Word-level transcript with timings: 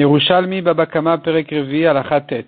Yerushalmi 0.00 0.62
Babakama 0.62 1.18
Perekrevi 1.18 1.84
à 1.84 1.92
la 1.92 2.02
Khatet. 2.02 2.46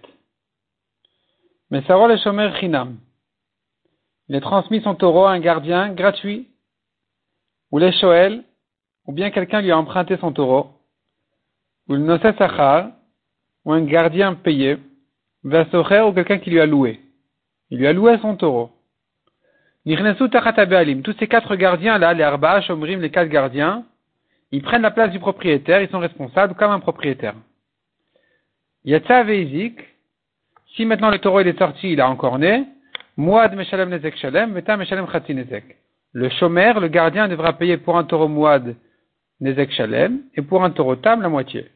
Mesaro 1.70 2.08
le 2.08 2.16
Shomer 2.16 2.50
Chinam. 2.58 2.96
Il 4.28 4.36
a 4.36 4.40
transmis 4.40 4.80
son 4.80 4.94
taureau 4.94 5.26
à 5.26 5.32
un 5.32 5.38
gardien 5.38 5.92
gratuit. 5.92 6.48
Ou 7.70 7.76
les 7.76 7.92
Shoel, 7.92 8.42
ou 9.06 9.12
bien 9.12 9.30
quelqu'un 9.30 9.60
lui 9.60 9.70
a 9.70 9.76
emprunté 9.76 10.16
son 10.16 10.32
taureau. 10.32 10.70
Ou 11.88 11.92
le 11.92 11.98
Nosset 11.98 12.32
Sachar, 12.38 12.88
ou 13.66 13.72
un 13.74 13.84
gardien 13.84 14.32
payé. 14.34 14.78
Vasocher, 15.44 16.00
ou 16.00 16.12
quelqu'un 16.14 16.38
qui 16.38 16.48
lui 16.48 16.60
a 16.60 16.64
loué. 16.64 17.00
Il 17.68 17.76
lui 17.76 17.86
a 17.86 17.92
loué 17.92 18.16
son 18.22 18.34
taureau. 18.34 18.70
Nirnesu 19.84 20.30
Tachatabealim. 20.30 21.02
Tous 21.02 21.16
ces 21.18 21.28
quatre 21.28 21.54
gardiens 21.56 21.98
là, 21.98 22.14
les 22.14 22.22
Arba, 22.22 22.62
Shomrim, 22.62 23.02
les 23.02 23.10
quatre 23.10 23.28
gardiens, 23.28 23.84
ils 24.52 24.62
prennent 24.62 24.82
la 24.82 24.90
place 24.90 25.10
du 25.10 25.18
propriétaire, 25.18 25.80
ils 25.80 25.88
sont 25.88 25.98
responsables 25.98 26.54
comme 26.54 26.70
un 26.70 26.80
propriétaire. 26.80 27.34
Yatsa 28.84 29.24
Veizik, 29.24 29.80
si 30.76 30.84
maintenant 30.84 31.10
le 31.10 31.18
taureau 31.18 31.40
il 31.40 31.48
est 31.48 31.58
sorti, 31.58 31.92
il 31.92 32.00
a 32.00 32.08
encore 32.08 32.38
né, 32.38 32.66
Mouad 33.16 33.54
Meshalem 33.54 33.88
Nezek 33.88 34.16
Shalem, 34.16 34.52
Meta 34.52 34.76
Meshalem 34.76 35.06
Chatzi 35.10 35.34
Nezek. 35.34 35.78
Le 36.12 36.28
chômeur, 36.28 36.80
le 36.80 36.88
gardien 36.88 37.28
devra 37.28 37.54
payer 37.54 37.78
pour 37.78 37.96
un 37.96 38.04
taureau 38.04 38.28
Mouad 38.28 38.76
Nezek 39.40 39.72
Shalem 39.72 40.20
et 40.34 40.42
pour 40.42 40.62
un 40.62 40.70
taureau 40.70 40.96
Tam 40.96 41.22
la 41.22 41.28
moitié. 41.30 41.70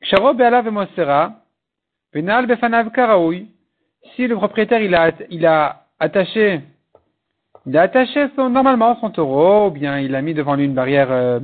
Ksharo 0.00 0.32
Be'alav 0.34 0.70
Mosera, 0.70 1.34
Benal 2.14 2.46
Befanav 2.46 2.90
Karaoui. 2.92 3.48
Si 4.14 4.26
le 4.26 4.36
propriétaire 4.36 4.80
il 4.80 4.94
a, 4.94 5.12
il 5.28 5.44
a 5.44 5.84
attaché 5.98 6.62
il 7.66 7.76
a 7.76 7.82
attaché 7.82 8.28
son, 8.34 8.48
normalement 8.48 8.96
son 9.00 9.10
taureau, 9.10 9.66
ou 9.66 9.70
bien 9.70 9.98
il 9.98 10.14
a 10.14 10.22
mis 10.22 10.32
devant 10.32 10.54
lui 10.54 10.64
une 10.64 10.72
barrière 10.72 11.10
euh, 11.10 11.40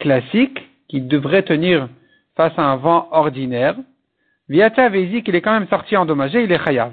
classique 0.00 0.58
qui 0.88 1.00
devrait 1.00 1.44
tenir 1.44 1.88
face 2.36 2.58
à 2.58 2.62
un 2.62 2.76
vent 2.76 3.08
ordinaire. 3.12 3.76
Viata 4.48 4.88
Vezi, 4.88 5.22
qu'il 5.22 5.36
est 5.36 5.42
quand 5.42 5.52
même 5.52 5.68
sorti 5.68 5.96
endommagé, 5.96 6.42
il 6.42 6.50
est 6.50 6.64
chayav. 6.64 6.92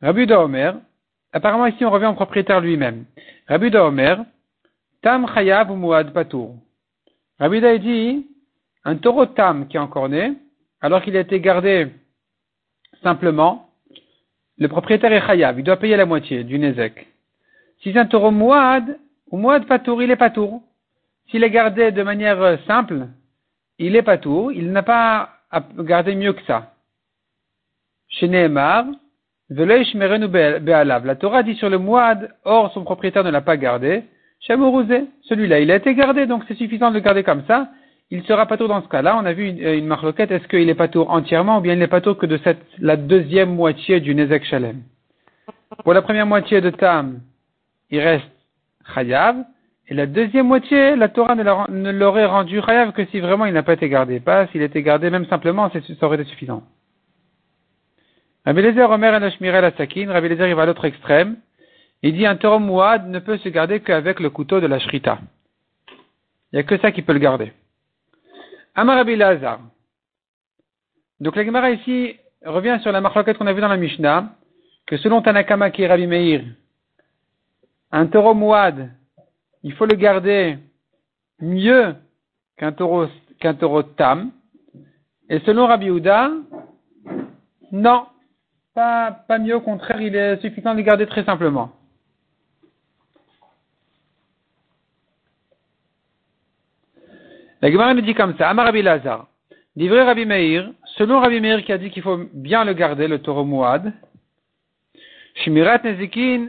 Rabbi 0.00 0.32
Omer, 0.32 0.76
apparemment 1.32 1.66
ici 1.66 1.84
on 1.84 1.90
revient 1.90 2.06
au 2.06 2.14
propriétaire 2.14 2.60
lui-même. 2.60 3.04
Rabbi 3.48 3.74
Omer, 3.76 4.24
Tam 5.02 5.26
chayav 5.26 5.70
ou 5.70 5.76
muad 5.76 6.12
patour. 6.12 6.56
Rabbi 7.38 7.60
dit, 7.80 8.26
un 8.84 8.96
taureau 8.96 9.26
tam 9.26 9.66
qui 9.66 9.76
est 9.76 9.80
encore 9.80 10.08
né, 10.08 10.34
alors 10.80 11.02
qu'il 11.02 11.16
a 11.16 11.20
été 11.20 11.40
gardé 11.40 11.88
simplement, 13.02 13.70
le 14.58 14.68
propriétaire 14.68 15.12
est 15.12 15.26
chayav, 15.26 15.58
il 15.58 15.64
doit 15.64 15.78
payer 15.78 15.96
la 15.96 16.04
moitié 16.04 16.44
du 16.44 16.58
nezek. 16.58 17.06
Si 17.82 17.92
c'est 17.92 17.98
un 17.98 18.04
taureau 18.04 18.30
mouad, 18.30 18.98
ou 19.30 19.38
mouad 19.38 19.66
patour, 19.66 20.02
il 20.02 20.10
est 20.10 20.16
patour. 20.16 20.62
S'il 21.30 21.44
est 21.44 21.50
gardé 21.50 21.92
de 21.92 22.02
manière 22.02 22.42
euh, 22.42 22.56
simple, 22.66 23.06
il 23.78 23.94
est 23.96 24.02
patour, 24.02 24.52
il 24.52 24.72
n'a 24.72 24.82
pas 24.82 25.30
à 25.50 25.62
garder 25.78 26.14
mieux 26.14 26.32
que 26.32 26.42
ça. 26.42 26.74
Chez 28.08 28.28
Nehemar, 28.28 28.86
la 29.48 31.16
Torah 31.16 31.42
dit 31.42 31.54
sur 31.56 31.70
le 31.70 31.78
mouad, 31.78 32.34
or 32.44 32.72
son 32.72 32.84
propriétaire 32.84 33.24
ne 33.24 33.30
l'a 33.30 33.40
pas 33.40 33.56
gardé. 33.56 34.04
Chamourouzé, 34.40 35.06
celui-là, 35.22 35.60
il 35.60 35.70
a 35.70 35.76
été 35.76 35.94
gardé, 35.94 36.26
donc 36.26 36.44
c'est 36.46 36.54
suffisant 36.54 36.90
de 36.90 36.94
le 36.94 37.00
garder 37.00 37.22
comme 37.22 37.44
ça. 37.46 37.68
Il 38.10 38.24
sera 38.24 38.46
patour 38.46 38.68
dans 38.68 38.82
ce 38.82 38.88
cas-là. 38.88 39.16
On 39.16 39.24
a 39.24 39.32
vu 39.32 39.48
une, 39.48 39.58
une 39.58 39.86
marloquette, 39.86 40.30
est-ce 40.30 40.48
qu'il 40.48 40.68
est 40.68 40.74
patour 40.74 41.10
entièrement 41.10 41.58
ou 41.58 41.60
bien 41.60 41.74
il 41.74 41.78
n'est 41.78 41.88
patour 41.88 42.16
que 42.16 42.26
de 42.26 42.38
la 42.78 42.96
deuxième 42.96 43.54
moitié 43.54 44.00
du 44.00 44.14
Nezek 44.14 44.44
Shalem? 44.44 44.82
Pour 45.84 45.94
la 45.94 46.02
première 46.02 46.26
moitié 46.26 46.60
de 46.60 46.70
Tam, 46.70 47.20
il 47.90 48.00
reste 48.00 48.30
chayav. 48.94 49.44
Et 49.90 49.94
la 49.94 50.06
deuxième 50.06 50.46
moitié, 50.46 50.94
la 50.94 51.08
Torah 51.08 51.34
ne 51.34 51.90
l'aurait 51.90 52.26
rendu 52.26 52.62
chayav 52.62 52.92
que 52.92 53.04
si 53.06 53.18
vraiment 53.18 53.44
il 53.46 53.52
n'a 53.52 53.64
pas 53.64 53.72
été 53.72 53.88
gardé. 53.88 54.20
Pas 54.20 54.46
s'il 54.46 54.62
était 54.62 54.84
gardé 54.84 55.10
même 55.10 55.26
simplement, 55.26 55.68
ça 55.68 56.06
aurait 56.06 56.20
été 56.20 56.30
suffisant. 56.30 56.62
Rabbi 58.46 58.62
Lezer 58.62 58.88
Omer 58.88 59.16
et 59.16 59.50
la 59.50 59.72
Sakin, 59.72 60.12
Rabbi 60.12 60.28
Lezer 60.28 60.46
il 60.46 60.54
va 60.54 60.62
à 60.62 60.66
l'autre 60.66 60.84
extrême. 60.84 61.38
Il 62.02 62.14
dit 62.14 62.24
un 62.24 62.36
taureau 62.36 62.60
mouad 62.60 63.08
ne 63.08 63.18
peut 63.18 63.36
se 63.38 63.48
garder 63.48 63.80
qu'avec 63.80 64.20
le 64.20 64.30
couteau 64.30 64.60
de 64.60 64.68
la 64.68 64.78
shrita. 64.78 65.18
Il 66.52 66.56
n'y 66.56 66.60
a 66.60 66.62
que 66.62 66.78
ça 66.78 66.92
qui 66.92 67.02
peut 67.02 67.12
le 67.12 67.18
garder. 67.18 67.52
Amar 68.76 68.96
Rabbi 68.96 69.16
Lazar. 69.16 69.58
Donc 71.18 71.34
la 71.34 71.44
Gemara 71.44 71.72
ici 71.72 72.14
revient 72.44 72.78
sur 72.80 72.92
la 72.92 73.00
marloquette 73.00 73.38
qu'on 73.38 73.46
a 73.48 73.52
vue 73.52 73.60
dans 73.60 73.68
la 73.68 73.76
Mishnah, 73.76 74.36
que 74.86 74.96
selon 74.98 75.20
Tanakama 75.20 75.70
qui 75.70 75.82
est 75.82 75.88
Rabbi 75.88 76.06
Meir, 76.06 76.44
un 77.90 78.06
taureau 78.06 78.34
mouad, 78.34 78.90
il 79.62 79.72
faut 79.74 79.86
le 79.86 79.96
garder 79.96 80.58
mieux 81.40 81.94
qu'un 82.56 82.72
taureau, 82.72 83.06
qu'un 83.38 83.54
taureau 83.54 83.82
tam. 83.82 84.32
Et 85.28 85.40
selon 85.40 85.66
Rabbi 85.66 85.90
Houda, 85.90 86.30
non, 87.72 88.06
pas, 88.74 89.12
pas 89.12 89.38
mieux, 89.38 89.56
au 89.56 89.60
contraire, 89.60 90.00
il 90.00 90.14
est 90.16 90.40
suffisant 90.40 90.72
de 90.72 90.78
le 90.78 90.82
garder 90.82 91.06
très 91.06 91.24
simplement. 91.24 91.72
La 97.62 97.70
Gemara 97.70 97.92
nous 97.92 98.00
dit 98.00 98.14
comme 98.14 98.36
ça, 98.38 98.48
Amar 98.48 98.64
Rabbi 98.66 98.80
Lazar, 98.80 99.28
livré 99.76 100.02
Rabbi 100.02 100.24
Meir, 100.24 100.72
selon 100.96 101.20
Rabbi 101.20 101.40
Meir 101.40 101.62
qui 101.62 101.72
a 101.72 101.78
dit 101.78 101.90
qu'il 101.90 102.02
faut 102.02 102.18
bien 102.32 102.64
le 102.64 102.72
garder, 102.72 103.06
le 103.06 103.20
taureau 103.20 103.44
mouad, 103.44 103.92
Shmirat 105.34 105.82
Nezikin 105.84 106.48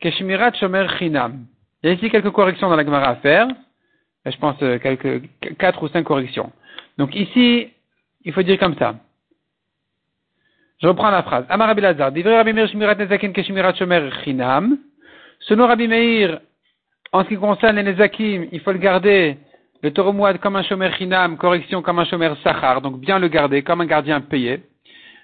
Keshmirat 0.00 0.52
Shomer 0.54 0.86
Chinam. 0.98 1.46
Il 1.82 1.88
y 1.88 1.92
a 1.92 1.94
ici 1.94 2.10
quelques 2.10 2.30
corrections 2.30 2.68
dans 2.68 2.76
la 2.76 2.84
Gemara 2.84 3.08
à 3.08 3.16
faire. 3.16 3.48
Je 4.26 4.36
pense 4.36 4.56
euh, 4.62 4.78
quelques 4.78 5.22
quatre 5.58 5.82
ou 5.82 5.88
cinq 5.88 6.04
corrections. 6.04 6.52
Donc 6.98 7.14
ici, 7.14 7.68
il 8.24 8.32
faut 8.32 8.42
dire 8.42 8.58
comme 8.58 8.76
ça. 8.76 8.96
Je 10.82 10.86
reprends 10.86 11.10
la 11.10 11.22
phrase. 11.22 11.44
Amar 11.48 11.68
Rabbi 11.68 11.80
Lazar. 11.80 12.12
Divrei 12.12 12.36
Rabbi 12.36 12.52
Meir 12.52 12.68
Shmirat 12.68 12.96
Nezakin 12.96 13.32
Keshmirat 13.32 13.74
Shomer 13.74 14.10
Chinam. 14.24 14.78
Selon 15.40 15.66
Rabbi 15.66 15.88
Meir, 15.88 16.40
en 17.12 17.22
ce 17.24 17.28
qui 17.28 17.36
concerne 17.36 17.76
les 17.76 17.84
Nezakim, 17.84 18.48
il 18.52 18.60
faut 18.60 18.72
le 18.72 18.78
garder, 18.78 19.38
le 19.82 19.92
taureau 19.92 20.12
comme 20.40 20.56
un 20.56 20.62
Shomer 20.62 20.90
Chinam, 20.98 21.36
correction 21.36 21.82
comme 21.82 22.00
un 22.00 22.04
Shomer 22.04 22.32
Sachar. 22.42 22.80
Donc 22.80 23.00
bien 23.00 23.18
le 23.18 23.28
garder 23.28 23.62
comme 23.62 23.80
un 23.80 23.86
gardien 23.86 24.20
payé. 24.20 24.62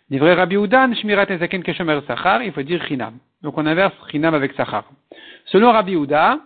Divrei 0.09 0.35
Rabbi 0.35 0.57
Udan 0.57 0.95
Shmirat 0.95 1.27
Nezakin 1.27 1.63
Keshomer 1.63 2.01
Sachar. 2.07 2.43
Il 2.43 2.53
faut 2.53 2.63
dire 2.63 2.85
Chinam. 2.87 3.19
Donc 3.44 3.59
on 3.59 3.66
inverse 3.66 3.93
Chinam 4.10 4.34
avec 4.34 4.55
Sachar. 4.55 4.84
Selon 5.47 5.71
Rabbi 5.71 5.94
Houda, 5.94 6.41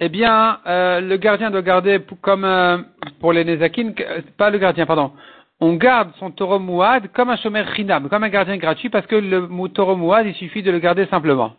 eh 0.00 0.08
bien, 0.08 0.60
euh, 0.66 1.00
le 1.02 1.16
gardien 1.18 1.50
doit 1.50 1.60
garder 1.60 2.00
comme 2.22 2.44
euh, 2.44 2.78
pour 3.20 3.34
les 3.34 3.44
Nezakin, 3.44 3.92
euh, 4.00 4.22
pas 4.38 4.48
le 4.48 4.56
gardien, 4.56 4.86
pardon. 4.86 5.12
On 5.60 5.74
garde 5.74 6.10
son 6.18 6.30
taureau 6.30 6.58
mouad 6.58 7.08
comme 7.12 7.28
un 7.28 7.36
chômeur 7.36 7.66
chinam, 7.74 8.08
comme 8.08 8.24
un 8.24 8.30
gardien 8.30 8.56
gratuit, 8.56 8.88
parce 8.88 9.06
que 9.06 9.16
le 9.16 9.68
taureau 9.68 9.94
mouad, 9.94 10.26
il 10.26 10.34
suffit 10.34 10.62
de 10.62 10.70
le 10.70 10.78
garder 10.78 11.06
simplement. 11.06 11.54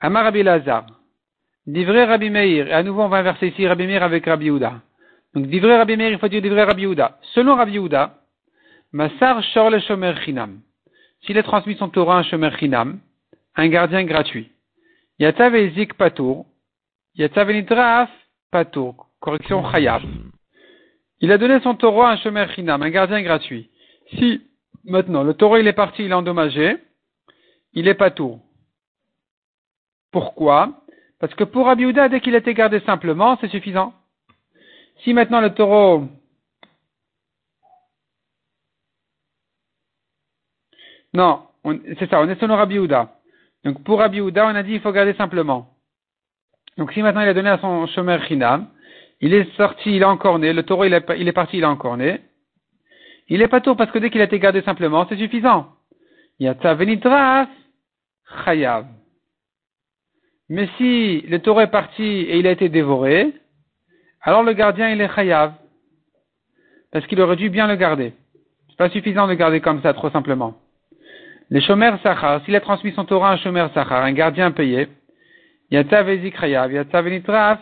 Amar 0.00 0.24
Rabbi 0.24 0.42
Lazar. 0.42 0.86
Divrei 1.66 2.04
Rabbi 2.04 2.30
Meir. 2.30 2.68
Et 2.68 2.72
à 2.72 2.82
nouveau, 2.82 3.02
on 3.02 3.08
va 3.08 3.18
inverser 3.18 3.48
ici 3.48 3.68
Rabbi 3.68 3.86
Meir 3.86 4.02
avec 4.02 4.24
Rabbi 4.24 4.50
Houda. 4.50 4.80
Donc, 5.34 5.46
Divrei 5.46 5.76
Rabbi 5.76 5.96
Meir, 5.96 6.10
il 6.12 6.18
faut 6.18 6.28
dire 6.28 6.42
Divrei 6.42 6.64
Rabbi 6.64 6.86
Houda. 6.86 7.18
Selon 7.34 7.56
Rabbi 7.56 7.78
Houda, 7.78 8.14
Masar 8.92 9.42
Shor 9.42 9.70
le 9.70 9.80
Shomer 9.80 10.14
Chinam 10.24 10.60
s'il 11.24 11.38
a 11.38 11.42
transmis 11.42 11.76
son 11.76 11.88
Torah 11.88 12.16
à 12.16 12.20
un 12.20 12.22
Shomer 12.22 12.50
Chinam, 12.58 12.98
un 13.56 13.68
gardien 13.68 14.04
gratuit. 14.04 14.50
Patour, 18.50 19.08
correction. 19.20 19.62
Il 21.20 21.30
a 21.32 21.38
donné 21.38 21.60
son 21.60 21.74
taureau 21.74 22.02
à 22.02 22.10
un 22.10 22.16
Shomer 22.16 22.46
Chinam, 22.54 22.82
un 22.82 22.90
gardien 22.90 23.22
gratuit. 23.22 23.70
Si, 24.14 24.42
maintenant, 24.84 25.22
le 25.22 25.34
taureau 25.34 25.58
il 25.58 25.66
est 25.66 25.72
parti, 25.72 26.04
il 26.04 26.10
est 26.10 26.14
endommagé, 26.14 26.76
il 27.72 27.88
est 27.88 27.94
Patour. 27.94 28.40
Pourquoi? 30.10 30.84
Parce 31.20 31.34
que 31.34 31.44
pour 31.44 31.68
Abiouda, 31.68 32.08
dès 32.08 32.20
qu'il 32.20 32.34
a 32.34 32.38
été 32.38 32.52
gardé 32.52 32.80
simplement, 32.80 33.38
c'est 33.40 33.48
suffisant. 33.48 33.94
Si 35.04 35.14
maintenant 35.14 35.40
le 35.40 35.54
taureau 35.54 36.08
Non, 41.14 41.42
c'est 41.98 42.08
ça, 42.08 42.20
on 42.20 42.28
est 42.28 42.40
selon 42.40 42.56
Rabbi 42.56 42.78
Houda. 42.78 43.14
Donc 43.64 43.82
pour 43.84 43.98
Rabbi 43.98 44.20
Houda, 44.20 44.46
on 44.46 44.54
a 44.54 44.62
dit 44.62 44.74
il 44.74 44.80
faut 44.80 44.92
garder 44.92 45.14
simplement. 45.14 45.68
Donc 46.78 46.92
si 46.92 47.02
maintenant 47.02 47.20
il 47.20 47.28
a 47.28 47.34
donné 47.34 47.50
à 47.50 47.58
son 47.58 47.86
chômeur 47.88 48.22
Chinam, 48.24 48.68
il 49.20 49.34
est 49.34 49.50
sorti, 49.56 49.96
il 49.96 50.02
est 50.02 50.06
encore 50.06 50.38
né, 50.38 50.52
le 50.52 50.62
taureau 50.62 50.84
il 50.84 50.94
est, 50.94 51.32
parti, 51.32 51.58
il 51.58 51.62
est 51.62 51.66
encore 51.66 51.96
né. 51.96 52.20
Il 53.28 53.40
est 53.40 53.48
pas 53.48 53.60
tôt 53.60 53.74
parce 53.74 53.90
que 53.90 53.98
dès 53.98 54.10
qu'il 54.10 54.20
a 54.20 54.24
été 54.24 54.38
gardé 54.38 54.62
simplement, 54.62 55.06
c'est 55.08 55.16
suffisant. 55.16 55.68
Il 56.38 56.46
y 56.46 56.48
a 56.48 56.74
venitras 56.74 57.46
chayav. 58.44 58.86
Mais 60.48 60.68
si 60.76 61.20
le 61.22 61.38
taureau 61.38 61.60
est 61.60 61.70
parti 61.70 62.02
et 62.02 62.38
il 62.38 62.46
a 62.46 62.50
été 62.50 62.68
dévoré, 62.68 63.32
alors 64.22 64.42
le 64.42 64.54
gardien 64.54 64.90
il 64.90 65.00
est 65.00 65.14
chayav. 65.14 65.52
Parce 66.90 67.06
qu'il 67.06 67.20
aurait 67.20 67.36
dû 67.36 67.48
bien 67.48 67.68
le 67.68 67.76
garder. 67.76 68.12
C'est 68.68 68.76
pas 68.76 68.90
suffisant 68.90 69.28
de 69.28 69.34
garder 69.34 69.60
comme 69.60 69.82
ça, 69.82 69.94
trop 69.94 70.10
simplement. 70.10 70.61
Les 71.52 71.60
Shomer 71.60 71.92
Sachar, 72.02 72.42
s'il 72.46 72.56
a 72.56 72.62
transmis 72.62 72.92
son 72.94 73.04
Torah 73.04 73.28
à 73.28 73.32
un 73.34 73.36
Shomer 73.36 73.66
Sachar, 73.74 74.02
un 74.02 74.12
gardien 74.14 74.52
payé, 74.52 74.88
Yatav 75.70 76.08
Ezikrayav, 76.08 76.72
Yatav 76.72 77.06
Nitraf, 77.06 77.60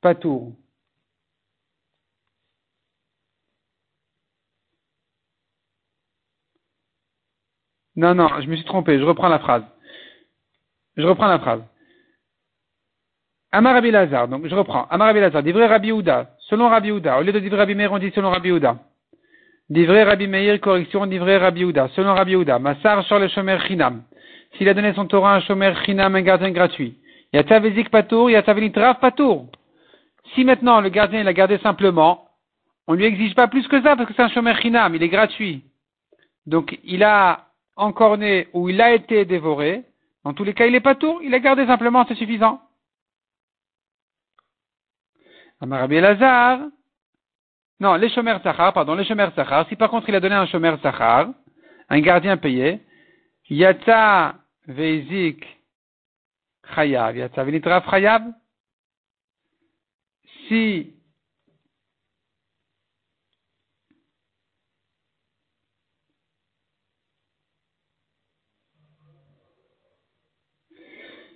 Patour. 0.00 0.54
Non, 7.96 8.14
non, 8.14 8.28
je 8.40 8.48
me 8.48 8.56
suis 8.56 8.64
trompé, 8.64 8.98
je 8.98 9.04
reprends 9.04 9.28
la 9.28 9.38
phrase. 9.38 9.64
Je 10.96 11.02
reprends 11.06 11.28
la 11.28 11.38
phrase. 11.38 11.62
Amar 13.52 13.82
Lazar, 13.82 14.26
donc 14.28 14.46
je 14.46 14.54
reprends. 14.54 14.86
Amar 14.86 15.12
Lazar, 15.12 15.42
divré 15.42 15.66
Rabbi 15.66 15.92
Houda, 15.92 16.34
selon 16.48 16.70
Rabbi 16.70 16.92
Houda, 16.92 17.18
au 17.18 17.22
lieu 17.22 17.32
de 17.32 17.40
divré 17.40 17.58
Rabbi 17.58 17.74
Meir, 17.74 17.92
on 17.92 17.98
dit 17.98 18.10
selon 18.14 18.30
Rabbi 18.30 18.52
Houda. 18.52 18.78
Divrei 19.70 20.04
Rabbi 20.04 20.26
Meir, 20.26 20.60
correction, 20.60 21.06
divrei 21.06 21.38
Rabbi 21.38 21.64
Ouda, 21.64 21.88
selon 21.88 22.14
Rabbi 22.14 22.36
Ouda. 22.36 22.58
Massar 22.58 23.02
sur 23.04 23.18
le 23.18 23.28
shomer 23.28 23.58
chinam. 23.66 24.02
S'il 24.56 24.68
a 24.68 24.74
donné 24.74 24.92
son 24.92 25.06
Torah 25.06 25.34
à 25.34 25.36
un 25.36 25.40
shomer 25.40 25.72
chinam, 25.84 26.14
un 26.14 26.20
gardien 26.20 26.50
gratuit. 26.50 26.98
Yatavezik 27.32 27.88
patour, 27.90 28.30
yatavelitrav 28.30 29.00
patour. 29.00 29.46
Si 30.34 30.44
maintenant 30.44 30.80
le 30.80 30.90
gardien 30.90 31.22
l'a 31.22 31.32
gardé 31.32 31.58
simplement, 31.58 32.28
on 32.86 32.92
lui 32.92 33.04
exige 33.04 33.34
pas 33.34 33.48
plus 33.48 33.66
que 33.66 33.82
ça 33.82 33.96
parce 33.96 34.06
que 34.06 34.14
c'est 34.14 34.22
un 34.22 34.28
shomer 34.28 34.54
chinam, 34.60 34.94
il 34.94 35.02
est 35.02 35.08
gratuit. 35.08 35.64
Donc 36.46 36.78
il 36.84 37.02
a 37.02 37.46
encorné 37.76 38.48
ou 38.52 38.68
il 38.68 38.80
a 38.82 38.92
été 38.92 39.24
dévoré. 39.24 39.84
Dans 40.24 40.34
tous 40.34 40.44
les 40.44 40.54
cas, 40.54 40.66
il 40.66 40.74
est 40.74 40.80
pas 40.80 40.94
tour, 40.94 41.20
il 41.22 41.34
a 41.34 41.38
gardé 41.38 41.66
simplement, 41.66 42.04
c'est 42.06 42.14
suffisant. 42.14 42.60
Amarabi 45.60 46.00
Lazar. 46.00 46.60
Non, 47.84 47.96
les 47.96 48.08
chômeurs 48.08 48.42
Sachar, 48.42 48.72
pardon, 48.72 48.94
les 48.94 49.04
chômeurs 49.04 49.34
Sachar. 49.34 49.68
Si 49.68 49.76
par 49.76 49.90
contre 49.90 50.08
il 50.08 50.14
a 50.14 50.20
donné 50.20 50.34
un 50.34 50.46
chômeur 50.46 50.80
Sachar, 50.80 51.28
un 51.90 52.00
gardien 52.00 52.38
payé, 52.38 52.80
Yata 53.50 54.36
Veizik 54.66 55.44
Chayav, 56.74 57.14
Yata 57.14 57.44
Venitraf 57.44 57.84
Chayav. 57.90 58.22
Si 60.48 60.94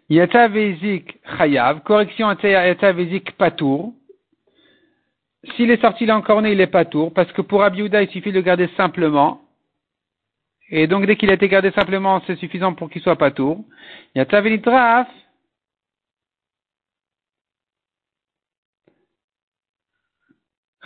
Yata 0.09 0.49
Vezik 0.49 1.21
Chayav, 1.37 1.83
correction 1.83 2.35
Yata 2.43 2.93
Vezik 2.93 3.37
Patour. 3.37 3.98
S'il 5.57 5.71
est 5.71 5.81
sorti 5.81 6.05
là 6.05 6.17
encore 6.17 6.45
il 6.47 6.61
est 6.61 6.67
pas 6.67 6.85
tour, 6.85 7.13
parce 7.13 7.33
que 7.33 7.43
pour 7.43 7.63
Abiouda, 7.63 8.03
il 8.03 8.11
suffit 8.11 8.31
de 8.31 8.37
le 8.37 8.43
garder 8.43 8.69
simplement. 8.77 9.41
Et 10.71 10.87
donc, 10.87 11.07
dès 11.07 11.17
qu'il 11.17 11.31
a 11.31 11.35
été 11.35 11.49
gardé 11.49 11.71
simplement, 11.71 12.21
c'est 12.27 12.37
suffisant 12.37 12.75
pour 12.75 12.91
qu'il 12.91 13.01
soit 13.01 13.17
pas 13.17 13.31
tour. 13.31 13.65
Il 14.15 14.19
y 14.19 14.21
a. 14.21 15.07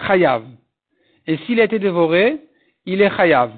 Chayav. 0.07 0.45
Et 1.27 1.37
s'il 1.39 1.61
a 1.61 1.65
été 1.65 1.79
dévoré, 1.79 2.41
il 2.85 3.01
est 3.01 3.17
chayav. 3.17 3.53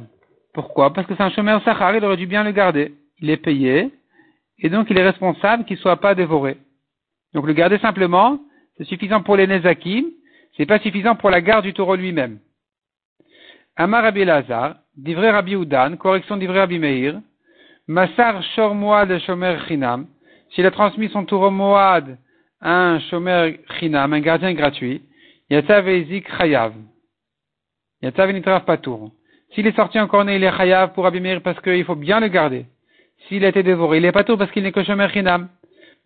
Pourquoi? 0.53 0.93
Parce 0.93 1.07
que 1.07 1.15
c'est 1.17 1.23
un 1.23 1.31
chemin 1.31 1.61
Sahar, 1.61 1.97
il 1.97 2.05
aurait 2.05 2.17
dû 2.17 2.27
bien 2.27 2.45
le 2.45 2.53
garder. 2.53 2.95
Il 3.21 3.31
est 3.31 3.37
payé, 3.37 3.91
et 4.59 4.69
donc 4.69 4.89
il 4.91 4.99
est 4.99 5.05
responsable 5.05 5.65
qu'il 5.65 5.77
ne 5.77 5.83
soit 5.83 6.01
pas 6.01 6.15
dévoré. 6.15 6.59
Donc 7.33 7.47
le 7.47 7.53
garder 7.53 7.79
simplement, 7.79 8.39
c'est 8.77 8.85
suffisant 8.85 9.23
pour 9.23 9.37
les 9.37 9.47
Nezakim, 9.47 10.05
c'est 10.57 10.67
pas 10.67 10.79
suffisant 10.79 11.17
pour 11.17 11.31
la 11.31 11.41
garde 11.41 11.65
du 11.65 11.73
taureau 11.73 11.97
lui-même. 11.97 12.39
Amar 13.77 14.05
Rabbi 14.05 14.25
Lazar, 14.25 14.77
divrei 14.97 15.31
Rabbi 15.31 15.55
Udan, 15.55 15.97
correction 15.97 16.37
divrei 16.37 16.61
Rabbi 16.61 16.79
Meir, 16.79 17.21
Massar 17.89 18.43
Shor 18.55 18.75
Moad 18.75 19.19
Shomer 19.21 19.59
Chinam, 19.67 20.07
s'il 20.51 20.65
a 20.65 20.71
transmis 20.71 21.09
son 21.09 21.25
taureau 21.25 21.51
Moad 21.51 22.19
à 22.61 22.71
un 22.71 23.01
Shomer 23.01 23.61
Chinam, 23.79 24.13
un 24.13 24.21
gardien 24.21 24.55
gratuit, 24.55 25.03
Yatav 25.51 25.89
Ezik 25.89 26.29
Chayav. 26.39 26.73
Yatav 28.03 28.31
Nitrav 28.31 28.65
Patour. 28.65 29.11
S'il 29.55 29.67
est 29.67 29.77
sorti 29.77 29.99
encore 29.99 30.25
né, 30.25 30.37
il 30.37 30.45
est 30.45 30.57
Chayav 30.57 30.93
pour 30.93 31.05
Rabbi 31.05 31.21
Meir 31.21 31.43
parce 31.43 31.61
qu'il 31.61 31.85
faut 31.85 31.97
bien 31.97 32.21
le 32.21 32.29
garder. 32.29 32.67
S'il 33.27 33.45
a 33.45 33.49
été 33.49 33.63
dévoré, 33.63 33.99
il 33.99 34.05
est 34.05 34.13
Patour 34.13 34.39
parce 34.39 34.51
qu'il 34.53 34.63
n'est 34.63 34.73
que 34.73 34.85
Shomer 34.85 35.09
Chinam. 35.13 35.49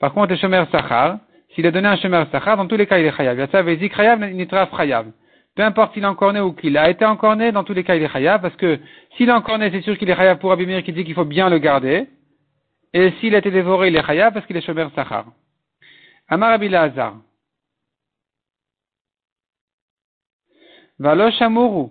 Par 0.00 0.14
contre, 0.14 0.30
le 0.30 0.36
Shomer 0.36 0.64
Sachar, 0.72 1.18
s'il 1.54 1.66
a 1.66 1.70
donné 1.70 1.88
un 1.88 1.96
chemin 1.96 2.26
sachar, 2.30 2.56
dans 2.56 2.66
tous 2.66 2.76
les 2.76 2.86
cas, 2.86 2.98
il 2.98 3.06
est 3.06 3.16
chayav. 3.16 3.38
Yatsav 3.38 3.68
ezik 3.68 3.94
chayav, 3.94 4.20
nitraf 4.20 4.70
chayav. 4.76 5.06
Peu 5.54 5.62
importe 5.64 5.94
s'il 5.94 6.04
est 6.04 6.06
encore 6.06 6.32
né 6.32 6.40
ou 6.40 6.52
qu'il 6.52 6.76
a 6.76 6.88
été 6.88 7.04
encore 7.04 7.34
né, 7.36 7.50
dans 7.52 7.64
tous 7.64 7.72
les 7.72 7.84
cas, 7.84 7.96
il 7.96 8.02
est 8.02 8.08
chayav, 8.08 8.40
parce 8.40 8.54
que 8.56 8.78
s'il 9.16 9.28
est 9.28 9.32
encore 9.32 9.58
né, 9.58 9.70
c'est 9.70 9.82
sûr 9.82 9.96
qu'il 9.98 10.08
est 10.08 10.16
chayav 10.16 10.38
pour 10.38 10.52
Abimir 10.52 10.82
qui 10.84 10.92
dit 10.92 11.04
qu'il 11.04 11.14
faut 11.14 11.24
bien 11.24 11.48
le 11.48 11.58
garder. 11.58 12.06
Et 12.92 13.12
s'il 13.20 13.34
a 13.34 13.38
été 13.38 13.50
dévoré, 13.50 13.88
il 13.88 13.96
est 13.96 14.04
chayav 14.04 14.32
parce 14.32 14.46
qu'il 14.46 14.56
est 14.56 14.60
chemer 14.60 14.86
sachar. 14.94 15.26
Amar 16.28 16.50
Rabbi 16.50 16.68
Lazar. 16.68 17.16
Valosh 20.98 21.40
amuru. 21.40 21.90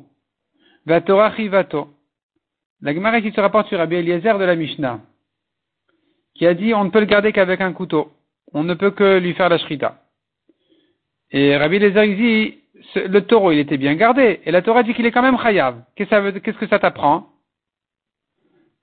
Vatora 0.85 1.35
chivato. 1.35 1.89
La 2.81 2.93
Gemara 2.93 3.21
qui 3.21 3.31
se 3.31 3.41
rapporte 3.41 3.67
sur 3.69 3.79
Rabbi 3.79 3.95
Eliezer 3.95 4.37
de 4.37 4.43
la 4.43 4.55
Mishnah, 4.55 4.99
qui 6.35 6.45
a 6.45 6.53
dit 6.53 6.75
on 6.75 6.83
ne 6.83 6.91
peut 6.91 6.99
le 6.99 7.05
garder 7.07 7.31
qu'avec 7.31 7.59
un 7.59 7.73
couteau 7.73 8.11
on 8.53 8.63
ne 8.63 8.73
peut 8.73 8.91
que 8.91 9.17
lui 9.17 9.33
faire 9.33 9.49
la 9.49 9.57
shrita. 9.57 10.01
Et 11.31 11.57
Rabbi 11.57 11.79
Lezer 11.79 12.15
dit, 12.15 12.57
le 12.95 13.19
taureau, 13.21 13.51
il 13.51 13.59
était 13.59 13.77
bien 13.77 13.95
gardé. 13.95 14.39
Et 14.45 14.51
la 14.51 14.61
Torah 14.61 14.83
dit 14.83 14.93
qu'il 14.93 15.05
est 15.05 15.11
quand 15.11 15.21
même 15.21 15.39
chayav. 15.39 15.81
Qu'est-ce 15.95 16.57
que 16.57 16.67
ça 16.67 16.79
t'apprend? 16.79 17.29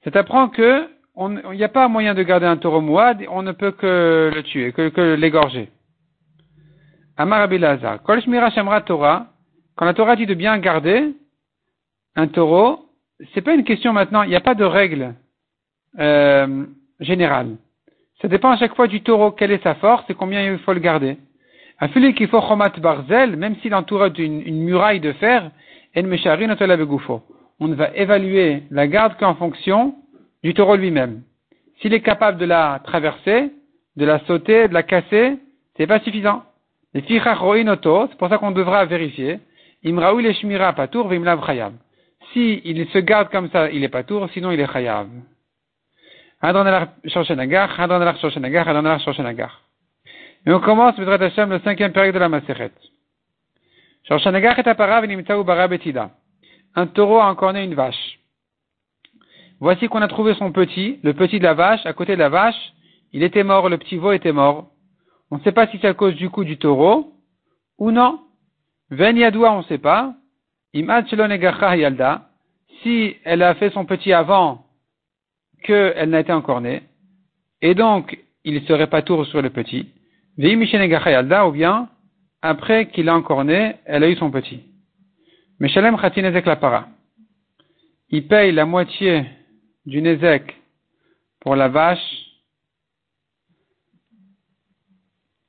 Ça 0.04 0.10
t'apprend 0.10 0.48
que 0.48 0.88
il 1.16 1.56
n'y 1.56 1.64
a 1.64 1.68
pas 1.68 1.86
moyen 1.86 2.14
de 2.14 2.22
garder 2.24 2.46
un 2.46 2.56
taureau 2.56 2.80
mouad, 2.80 3.24
on 3.30 3.42
ne 3.42 3.52
peut 3.52 3.70
que 3.70 4.32
le 4.34 4.42
tuer, 4.42 4.72
que, 4.72 5.14
l'égorger. 5.14 5.70
Amar 7.16 7.38
Rabbi 7.38 7.58
Lazar. 7.58 8.02
Quand 8.02 8.16
la 8.16 9.94
Torah 9.94 10.16
dit 10.16 10.26
de 10.26 10.34
bien 10.34 10.58
garder 10.58 11.14
un 12.16 12.26
taureau, 12.26 12.88
c'est 13.32 13.42
pas 13.42 13.54
une 13.54 13.62
question 13.62 13.92
maintenant, 13.92 14.24
il 14.24 14.30
n'y 14.30 14.34
a 14.34 14.40
pas 14.40 14.56
de 14.56 14.64
règle 14.64 15.14
euh, 16.00 16.66
générale. 16.98 17.56
Ça 18.24 18.28
dépend 18.28 18.52
à 18.52 18.56
chaque 18.56 18.74
fois 18.74 18.86
du 18.86 19.02
taureau, 19.02 19.32
quelle 19.32 19.50
est 19.50 19.62
sa 19.62 19.74
force 19.74 20.08
et 20.08 20.14
combien 20.14 20.50
il 20.50 20.58
faut 20.60 20.72
le 20.72 20.80
garder. 20.80 21.18
Un 21.78 21.88
filet 21.88 22.14
qu'il 22.14 22.28
faut 22.28 22.40
chomat 22.40 22.70
barzel, 22.70 23.36
même 23.36 23.54
s'il 23.56 23.74
entoure 23.74 24.08
d'une 24.08 24.40
une 24.40 24.62
muraille 24.62 25.00
de 25.00 25.12
fer, 25.12 25.50
on 25.94 26.02
ne 27.68 27.74
va 27.74 27.90
évaluer 27.94 28.62
la 28.70 28.86
garde 28.86 29.18
qu'en 29.18 29.34
fonction 29.34 29.94
du 30.42 30.54
taureau 30.54 30.76
lui-même. 30.76 31.20
S'il 31.82 31.92
est 31.92 32.00
capable 32.00 32.38
de 32.38 32.46
la 32.46 32.80
traverser, 32.82 33.52
de 33.98 34.06
la 34.06 34.20
sauter, 34.20 34.68
de 34.68 34.72
la 34.72 34.84
casser, 34.84 35.36
c'est 35.76 35.86
pas 35.86 36.00
suffisant. 36.00 36.44
Les 36.94 37.04
c'est 37.06 38.16
pour 38.16 38.30
ça 38.30 38.38
qu'on 38.38 38.52
devra 38.52 38.86
vérifier. 38.86 39.38
Imraoui 39.82 40.22
les 40.22 40.32
shmira 40.32 40.72
patour. 40.72 41.12
Si 42.32 42.62
il 42.64 42.88
se 42.88 42.98
garde 43.00 43.28
comme 43.28 43.50
ça, 43.50 43.70
il 43.70 43.84
est 43.84 43.90
patour, 43.90 44.30
sinon 44.30 44.50
il 44.50 44.60
est 44.60 44.72
chayab. 44.72 45.08
Et 50.46 50.52
on 50.52 50.60
commence, 50.60 50.96
Bezrat 50.96 51.22
Hashem, 51.22 51.50
le 51.50 51.60
cinquième 51.60 51.92
période 51.92 52.14
de 52.14 52.18
la 52.18 52.28
Maseret. 52.28 52.72
Un 56.76 56.86
taureau 56.86 57.18
a 57.18 57.26
encorné 57.30 57.64
une 57.64 57.74
vache. 57.74 58.18
Voici 59.60 59.88
qu'on 59.88 60.02
a 60.02 60.08
trouvé 60.08 60.34
son 60.34 60.52
petit, 60.52 61.00
le 61.02 61.14
petit 61.14 61.38
de 61.38 61.44
la 61.44 61.54
vache, 61.54 61.86
à 61.86 61.94
côté 61.94 62.12
de 62.14 62.18
la 62.18 62.28
vache. 62.28 62.74
Il 63.12 63.22
était 63.22 63.44
mort, 63.44 63.70
le 63.70 63.78
petit 63.78 63.96
veau 63.96 64.12
était 64.12 64.32
mort. 64.32 64.66
On 65.30 65.38
ne 65.38 65.42
sait 65.42 65.52
pas 65.52 65.66
si 65.68 65.78
c'est 65.80 65.88
à 65.88 65.94
cause 65.94 66.14
du 66.16 66.28
coup 66.28 66.44
du 66.44 66.58
taureau 66.58 67.14
ou 67.78 67.90
non. 67.90 68.20
Ven 68.90 69.16
yadoua, 69.16 69.52
on 69.52 69.58
ne 69.58 69.64
sait 69.64 69.78
pas. 69.78 70.14
Imad 70.74 71.06
yalda. 71.10 72.28
Si 72.82 73.16
elle 73.24 73.42
a 73.42 73.54
fait 73.54 73.70
son 73.70 73.86
petit 73.86 74.12
avant 74.12 74.63
qu'elle 75.64 76.10
n'a 76.10 76.20
été 76.20 76.32
encore 76.32 76.60
née, 76.60 76.82
et 77.60 77.74
donc 77.74 78.16
il 78.44 78.62
serait 78.66 78.86
pas 78.86 79.02
tour 79.02 79.26
sur 79.26 79.42
le 79.42 79.50
petit, 79.50 79.88
ou 80.38 81.52
bien 81.52 81.88
après 82.42 82.88
qu'il 82.90 83.08
a 83.08 83.16
encore 83.16 83.44
né, 83.44 83.76
elle 83.86 84.04
a 84.04 84.08
eu 84.08 84.16
son 84.16 84.30
petit. 84.30 84.60
Meshalem 85.58 85.96
Khatinezek 85.96 86.46
la 86.46 86.56
para. 86.56 86.88
Il 88.10 88.28
paye 88.28 88.52
la 88.52 88.66
moitié 88.66 89.24
du 89.86 90.02
Nezek 90.02 90.54
pour 91.40 91.56
la 91.56 91.68
vache, 91.68 91.98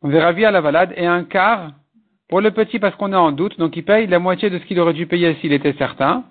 on 0.01 0.09
verra 0.09 0.31
via 0.31 0.51
la 0.51 0.61
valade, 0.61 0.93
et 0.95 1.05
un 1.05 1.23
quart 1.25 1.73
pour 2.29 2.41
le 2.41 2.51
petit 2.51 2.79
parce 2.79 2.95
qu'on 2.95 3.11
est 3.11 3.15
en 3.15 3.31
doute, 3.31 3.57
donc 3.59 3.75
il 3.75 3.83
paye 3.83 4.07
la 4.07 4.19
moitié 4.19 4.49
de 4.49 4.59
ce 4.59 4.65
qu'il 4.65 4.79
aurait 4.79 4.93
dû 4.93 5.05
payer 5.05 5.35
s'il 5.35 5.53
était 5.53 5.73
certain, 5.73 6.23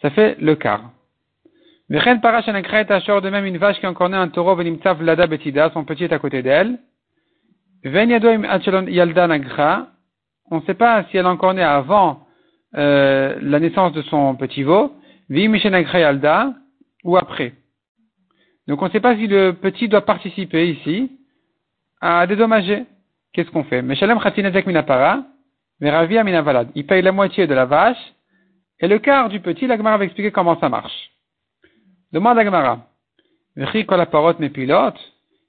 ça 0.00 0.10
fait 0.10 0.36
le 0.40 0.54
quart. 0.54 0.90
Vechen 1.90 2.20
parachanakret 2.20 2.92
ashor 2.92 3.22
de 3.22 3.30
même 3.30 3.46
une 3.46 3.56
vache 3.56 3.80
qui 3.80 3.86
a 3.86 3.90
un 3.90 4.28
taureau 4.28 4.54
venimtsav 4.54 5.02
lada 5.02 5.26
betida, 5.26 5.70
son 5.70 5.84
petit 5.84 6.04
est 6.04 6.12
à 6.12 6.18
côté 6.18 6.42
d'elle. 6.42 6.78
Ven 7.82 8.10
yadoim 8.10 8.44
achelon 8.44 8.86
yalda 8.86 9.26
nagra, 9.26 9.88
on 10.50 10.56
ne 10.56 10.62
sait 10.66 10.74
pas 10.74 11.04
si 11.04 11.16
elle 11.16 11.24
a 11.24 11.74
avant 11.74 12.26
euh, 12.76 13.38
la 13.40 13.58
naissance 13.58 13.94
de 13.94 14.02
son 14.02 14.34
petit 14.34 14.64
veau, 14.64 14.92
vi 15.30 15.48
mishenagra 15.48 16.00
yalda, 16.00 16.52
ou 17.04 17.16
après. 17.16 17.54
Donc 18.66 18.82
on 18.82 18.86
ne 18.86 18.90
sait 18.90 19.00
pas 19.00 19.16
si 19.16 19.26
le 19.26 19.52
petit 19.52 19.88
doit 19.88 20.04
participer 20.04 20.68
ici 20.68 21.10
à 22.02 22.26
dédommager. 22.26 22.84
Qu'est-ce 23.32 23.50
qu'on 23.50 23.64
fait? 23.64 23.80
Meshalem 23.80 24.20
chatinezek 24.20 24.66
minapara, 24.66 25.24
veravia 25.80 26.22
minavalad. 26.22 26.68
Il 26.74 26.84
paye 26.84 27.00
la 27.00 27.12
moitié 27.12 27.46
de 27.46 27.54
la 27.54 27.64
vache, 27.64 28.12
et 28.78 28.88
le 28.88 28.98
quart 28.98 29.30
du 29.30 29.40
petit, 29.40 29.66
la 29.66 29.76
va 29.76 30.04
expliquer 30.04 30.30
comment 30.30 30.60
ça 30.60 30.68
marche. 30.68 31.17
Demande 32.12 32.38
à 32.38 32.44
Gamara. 32.44 32.80
Qu'est-ce 33.56 33.82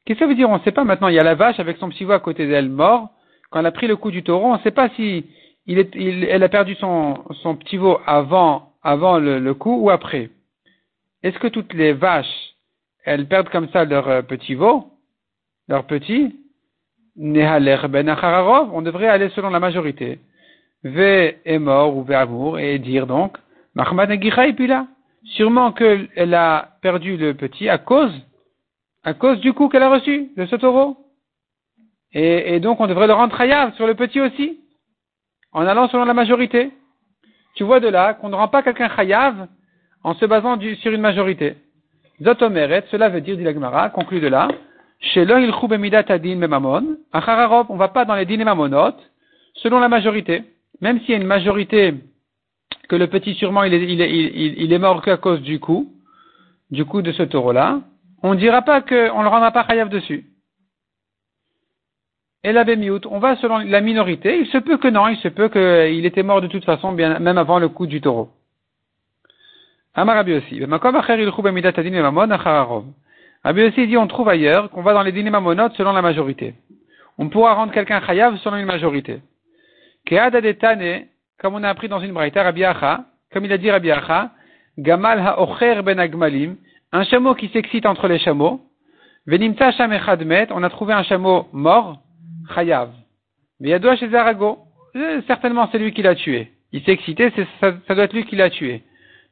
que 0.06 0.16
ça 0.16 0.28
veut 0.28 0.36
dire? 0.36 0.50
On 0.50 0.58
ne 0.58 0.63
sait 0.63 0.72
pas 0.72 0.84
maintenant. 0.84 1.08
Il 1.08 1.16
y 1.16 1.20
a 1.20 1.24
la 1.24 1.36
vache 1.36 1.60
avec 1.60 1.78
son 1.78 1.89
petit 1.89 2.04
veau 2.04 2.13
à 2.13 2.20
côté 2.20 2.48
d'elle 2.48 2.70
mort. 2.70 3.10
Quand 3.50 3.60
elle 3.60 3.66
a 3.66 3.72
pris 3.72 3.88
le 3.88 3.96
coup 3.96 4.12
du 4.12 4.24
taureau, 4.24 4.48
on 4.48 4.58
ne 4.58 4.62
sait 4.62 4.72
pas 4.72 4.89
si 4.89 5.25
elle 5.68 6.44
a 6.44 6.50
perdu 6.50 6.75
son, 6.75 7.24
petit 7.60 7.78
veau 7.78 8.00
avant, 8.06 8.74
le, 8.84 9.51
coup 9.54 9.84
ou 9.84 9.89
après. 9.89 10.30
Est-ce 11.24 11.38
que 11.39 11.48
toutes 11.48 11.74
les 11.74 11.94
vaches, 11.94 12.56
elles 13.06 13.28
perdent 13.28 13.50
comme 13.50 13.70
ça 13.70 13.86
leur 13.86 14.08
euh, 14.08 14.22
petit 14.22 14.56
veau, 14.56 14.88
leur 15.68 15.86
petit? 15.86 16.36
Ben 17.16 18.18
On 18.74 18.82
devrait 18.82 19.08
aller 19.08 19.30
selon 19.30 19.50
la 19.50 19.60
majorité. 19.60 20.20
V 20.84 21.38
est 21.44 21.60
mort 21.60 21.96
ou 21.98 22.04
V 22.04 22.16
amour 22.16 22.60
et 22.60 22.80
dire 22.80 23.06
donc, 23.06 23.38
Mahmad 23.75 24.10
là. 24.10 24.88
Sûrement 25.29 25.71
qu'elle 25.71 26.33
a 26.33 26.69
perdu 26.81 27.17
le 27.17 27.33
petit 27.33 27.69
à 27.69 27.77
cause, 27.77 28.13
à 29.03 29.13
cause 29.13 29.39
du 29.39 29.53
coup 29.53 29.69
qu'elle 29.69 29.83
a 29.83 29.89
reçu 29.89 30.31
de 30.36 30.45
ce 30.45 30.55
taureau. 30.55 30.98
Et, 32.12 32.59
donc 32.59 32.79
on 32.79 32.88
devrait 32.88 33.07
le 33.07 33.13
rendre 33.13 33.39
hayav 33.39 33.75
sur 33.75 33.86
le 33.86 33.93
petit 33.93 34.19
aussi, 34.19 34.59
en 35.51 35.65
allant 35.67 35.88
selon 35.88 36.05
la 36.05 36.13
majorité. 36.13 36.71
Tu 37.55 37.63
vois 37.63 37.79
de 37.79 37.88
là 37.88 38.15
qu'on 38.15 38.29
ne 38.29 38.36
rend 38.36 38.48
pas 38.48 38.63
quelqu'un 38.63 38.89
chayav 38.95 39.48
en 40.03 40.15
se 40.15 40.25
basant 40.25 40.59
sur 40.81 40.91
une 40.91 41.01
majorité. 41.01 41.57
Zotomeret, 42.21 42.86
cela 42.89 43.09
veut 43.09 43.21
dire, 43.21 43.38
dit 43.38 43.43
la 43.43 43.89
conclut 43.89 44.19
de 44.19 44.27
là, 44.27 44.48
chez 45.00 45.25
memamon, 45.25 46.98
on 47.13 47.75
va 47.75 47.88
pas 47.88 48.05
dans 48.05 48.15
les 48.15 48.25
din 48.25 48.43
mamonot, 48.43 48.95
selon 49.55 49.79
la 49.79 49.89
majorité. 49.89 50.43
Même 50.81 51.00
s'il 51.01 51.12
y 51.12 51.13
a 51.13 51.17
une 51.17 51.27
majorité 51.27 51.93
que 52.89 52.96
le 52.96 53.08
petit 53.08 53.36
sûrement 53.36 53.63
il 53.63 53.74
est, 53.74 54.77
mort 54.79 55.01
qu'à 55.01 55.17
cause 55.17 55.41
du 55.41 55.60
coup, 55.60 55.93
du 56.72 56.84
coup 56.86 57.01
de 57.01 57.12
ce 57.12 57.24
taureau-là, 57.24 57.81
on 58.24 58.34
ne 58.34 58.39
dira 58.39 58.63
pas 58.63 58.81
qu'on 58.81 59.19
ne 59.19 59.24
le 59.24 59.29
rendra 59.29 59.51
pas 59.51 59.65
chayav 59.65 59.89
dessus. 59.89 60.25
Et 62.43 62.51
la 62.51 62.63
bémiout, 62.63 63.01
on 63.10 63.19
va 63.19 63.36
selon 63.38 63.60
la 63.60 63.81
minorité, 63.81 64.39
il 64.39 64.48
se 64.48 64.58
peut 64.58 64.77
que 64.77 64.88
non, 64.88 65.08
il 65.08 65.17
se 65.17 65.27
peut 65.27 65.50
qu'il 65.50 66.05
était 66.05 66.24
mort 66.24 66.41
de 66.41 66.48
toute 66.48 66.65
façon, 66.65 66.91
même 66.91 67.38
avant 67.38 67.60
le 67.60 67.69
coup 67.69 67.86
du 67.86 68.01
taureau. 68.01 68.29
Amarabi 69.93 70.34
aussi. 70.34 70.60
Rabbi 73.41 73.63
aussi 73.63 73.88
dit, 73.88 73.98
on 73.98 74.08
trouve 74.08 74.29
ailleurs 74.29 74.69
qu'on 74.69 74.81
va 74.81 74.93
dans 74.93 75.03
les 75.03 75.12
dîners 75.12 75.29
mamonotes 75.29 75.75
selon 75.75 75.93
la 75.93 76.01
majorité. 76.01 76.55
On 77.17 77.29
pourra 77.29 77.53
rendre 77.53 77.74
quelqu'un 77.74 78.01
chayav 78.01 78.38
selon 78.38 78.58
une 78.58 78.65
majorité. 78.65 79.22
Keada 80.05 80.41
comme 81.39 81.55
on 81.55 81.63
a 81.63 81.69
appris 81.69 81.88
dans 81.88 82.00
une 82.00 82.13
braïta, 82.13 82.43
Rabbi 82.43 82.63
comme 83.31 83.46
il 83.46 83.53
a 83.53 83.58
dit 83.58 83.72
Rabbi 83.72 83.91
Acha, 83.91 84.31
Gamal 84.77 85.19
ha'ocher 85.19 85.81
ben 85.84 86.00
agmalim, 86.00 86.58
un 86.91 87.03
chameau 87.03 87.36
qui 87.36 87.50
s'excite 87.50 87.86
entre 87.86 88.08
les 88.08 88.19
chameaux, 88.19 88.62
venimta 89.25 89.72
met, 90.25 90.48
on 90.51 90.63
a 90.63 90.69
trouvé 90.69 90.93
un 90.93 91.03
chameau 91.03 91.48
mort, 91.51 92.01
chayav. 92.53 92.91
Veyadoua 93.60 93.96
chez 93.98 94.10
Zarago, 94.10 94.60
euh, 94.96 95.22
certainement 95.27 95.69
c'est 95.72 95.79
lui 95.79 95.93
qui 95.93 96.01
l'a 96.01 96.15
tué. 96.15 96.51
Il 96.72 96.84
s'est 96.84 96.91
excité, 96.91 97.31
ça, 97.60 97.72
doit 97.72 98.03
être 98.03 98.13
lui 98.13 98.25
qui 98.25 98.36
l'a 98.36 98.50
tué. 98.50 98.84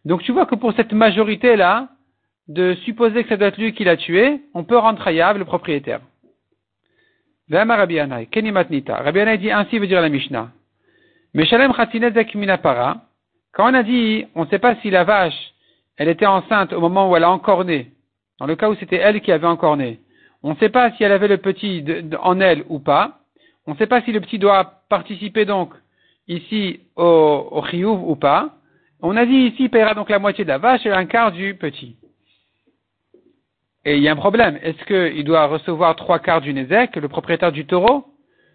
Donc 0.05 0.21
tu 0.23 0.31
vois 0.31 0.45
que 0.45 0.55
pour 0.55 0.73
cette 0.73 0.93
majorité-là, 0.93 1.89
de 2.47 2.75
supposer 2.85 3.23
que 3.23 3.29
ça 3.29 3.37
doit 3.37 3.49
être 3.49 3.57
lui 3.57 3.73
qui 3.73 3.83
l'a 3.83 3.97
tué, 3.97 4.41
on 4.53 4.63
peut 4.63 4.77
rendre 4.77 5.03
chayav 5.03 5.37
le 5.37 5.45
propriétaire. 5.45 6.01
Rabbi 7.49 7.99
dit 9.37 9.51
ainsi 9.51 9.79
veut 9.79 9.87
dire 9.87 10.01
la 10.01 10.09
Mishnah. 10.09 10.51
Meshalem 11.37 11.71
Minapara, 12.33 12.97
quand 13.53 13.69
on 13.69 13.73
a 13.75 13.83
dit, 13.83 14.25
on 14.33 14.45
ne 14.45 14.49
sait 14.49 14.57
pas 14.57 14.75
si 14.77 14.89
la 14.89 15.03
vache, 15.03 15.53
elle 15.95 16.09
était 16.09 16.25
enceinte 16.25 16.73
au 16.73 16.79
moment 16.79 17.11
où 17.11 17.15
elle 17.15 17.23
a 17.23 17.29
encore 17.29 17.63
né, 17.63 17.91
dans 18.39 18.47
le 18.47 18.55
cas 18.55 18.71
où 18.71 18.75
c'était 18.77 18.95
elle 18.95 19.21
qui 19.21 19.31
avait 19.31 19.45
encore 19.45 19.77
né, 19.77 19.99
on 20.41 20.53
ne 20.53 20.55
sait 20.55 20.69
pas 20.69 20.89
si 20.93 21.03
elle 21.03 21.11
avait 21.11 21.27
le 21.27 21.37
petit 21.37 21.85
en 22.23 22.39
elle 22.39 22.63
ou 22.69 22.79
pas, 22.79 23.19
on 23.67 23.73
ne 23.73 23.77
sait 23.77 23.85
pas 23.85 24.01
si 24.01 24.11
le 24.11 24.19
petit 24.19 24.39
doit 24.39 24.81
participer 24.89 25.45
donc 25.45 25.75
ici 26.27 26.79
au, 26.95 27.03
au 27.51 27.85
ou 27.85 28.15
pas, 28.15 28.55
on 29.03 29.15
a 29.15 29.23
dit 29.23 29.51
ici, 29.51 29.65
il 29.65 29.69
paiera 29.69 29.93
donc 29.93 30.09
la 30.09 30.17
moitié 30.17 30.43
de 30.43 30.49
la 30.49 30.57
vache 30.57 30.87
et 30.87 30.91
un 30.91 31.05
quart 31.05 31.31
du 31.31 31.53
petit. 31.53 31.97
Et 33.85 33.97
il 33.97 34.01
y 34.01 34.09
a 34.09 34.11
un 34.11 34.15
problème. 34.15 34.57
Est-ce 34.63 34.83
qu'il 34.85 35.23
doit 35.23 35.45
recevoir 35.45 35.95
trois 35.95 36.17
quarts 36.17 36.41
du 36.41 36.51
Nézek, 36.51 36.95
le 36.95 37.07
propriétaire 37.07 37.51
du 37.51 37.67
taureau? 37.67 38.05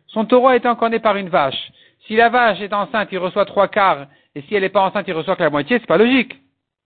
Son 0.09 0.25
taureau 0.25 0.49
a 0.49 0.57
été 0.57 0.67
encore 0.67 0.91
né 0.91 0.99
par 0.99 1.17
une 1.17 1.29
vache. 1.29 1.71
Si 2.07 2.17
la 2.17 2.29
vache 2.29 2.61
est 2.61 2.73
enceinte, 2.73 3.09
il 3.13 3.19
reçoit 3.19 3.45
trois 3.45 3.69
quarts, 3.69 4.07
et 4.35 4.43
si 4.43 4.55
elle 4.55 4.63
n'est 4.63 4.69
pas 4.69 4.83
enceinte, 4.83 5.07
il 5.07 5.15
reçoit 5.15 5.37
que 5.37 5.43
la 5.43 5.51
moitié, 5.51 5.79
c'est 5.79 5.87
pas 5.87 5.99
logique. 5.99 6.37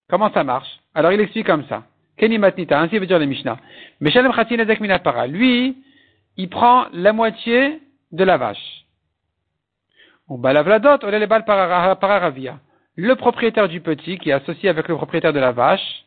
Comment 0.08 0.30
ça 0.32 0.44
marche? 0.44 0.68
Alors 0.94 1.12
il 1.12 1.20
explique 1.20 1.46
comme 1.46 1.64
ça. 1.68 1.84
Kenny 2.16 2.38
Matnita, 2.38 2.80
ainsi 2.80 2.98
veut 2.98 3.06
dire 3.06 3.18
le 3.18 3.26
Mishnah. 3.26 3.58
Lui, 5.28 5.76
il 6.36 6.48
prend 6.48 6.86
la 6.92 7.12
moitié 7.12 7.80
de 8.12 8.24
la 8.24 8.36
vache. 8.36 8.84
Le 12.98 13.14
propriétaire 13.14 13.68
du 13.68 13.80
petit, 13.80 14.18
qui 14.18 14.30
est 14.30 14.32
associé 14.32 14.68
avec 14.68 14.88
le 14.88 14.96
propriétaire 14.96 15.32
de 15.32 15.38
la 15.38 15.52
vache, 15.52 16.04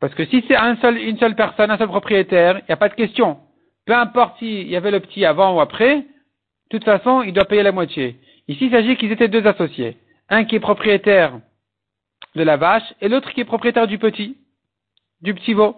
parce 0.00 0.14
que 0.14 0.24
si 0.26 0.44
c'est 0.46 0.56
une 0.56 1.18
seule 1.18 1.34
personne, 1.34 1.70
un 1.70 1.78
seul 1.78 1.88
propriétaire, 1.88 2.58
il 2.58 2.64
n'y 2.68 2.72
a 2.72 2.76
pas 2.76 2.90
de 2.90 2.94
question. 2.94 3.38
Peu 3.86 3.94
importe 3.94 4.38
s'il 4.38 4.68
y 4.68 4.76
avait 4.76 4.90
le 4.90 5.00
petit 5.00 5.24
avant 5.24 5.56
ou 5.56 5.60
après, 5.60 6.04
de 6.74 6.78
toute 6.84 6.86
façon, 6.86 7.22
il 7.22 7.32
doit 7.32 7.44
payer 7.44 7.62
la 7.62 7.72
moitié. 7.72 8.16
Ici, 8.48 8.66
il 8.66 8.70
s'agit 8.72 8.96
qu'ils 8.96 9.12
étaient 9.12 9.28
deux 9.28 9.46
associés. 9.46 9.96
Un 10.28 10.44
qui 10.44 10.56
est 10.56 10.60
propriétaire 10.60 11.38
de 12.34 12.42
la 12.42 12.56
vache 12.56 12.94
et 13.00 13.08
l'autre 13.08 13.30
qui 13.30 13.40
est 13.40 13.44
propriétaire 13.44 13.86
du 13.86 13.98
petit, 13.98 14.36
du 15.22 15.34
petit 15.34 15.54
veau. 15.54 15.76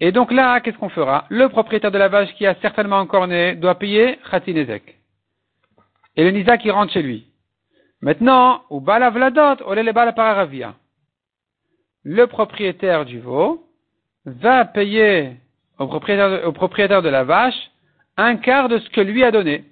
Et 0.00 0.10
donc 0.10 0.32
là, 0.32 0.60
qu'est-ce 0.60 0.78
qu'on 0.78 0.88
fera? 0.88 1.26
Le 1.28 1.48
propriétaire 1.50 1.90
de 1.90 1.98
la 1.98 2.08
vache 2.08 2.32
qui 2.34 2.46
a 2.46 2.54
certainement 2.62 2.96
encore 2.96 3.26
né 3.26 3.54
doit 3.56 3.74
payer 3.74 4.18
Khatinezek. 4.30 4.96
Et 6.16 6.24
le 6.24 6.30
Nisa 6.30 6.56
qui 6.56 6.70
rentre 6.70 6.92
chez 6.92 7.02
lui. 7.02 7.26
Maintenant, 8.00 8.62
au 8.70 8.80
Balavladot, 8.80 9.62
au 9.66 9.74
Pararavia. 9.92 10.74
Le 12.04 12.26
propriétaire 12.26 13.04
du 13.04 13.20
veau 13.20 13.66
va 14.24 14.64
payer 14.64 15.36
au 15.78 15.88
propriétaire 15.88 17.02
de 17.02 17.08
la 17.10 17.24
vache 17.24 17.70
un 18.16 18.36
quart 18.36 18.70
de 18.70 18.78
ce 18.78 18.88
que 18.88 19.02
lui 19.02 19.22
a 19.22 19.30
donné 19.30 19.69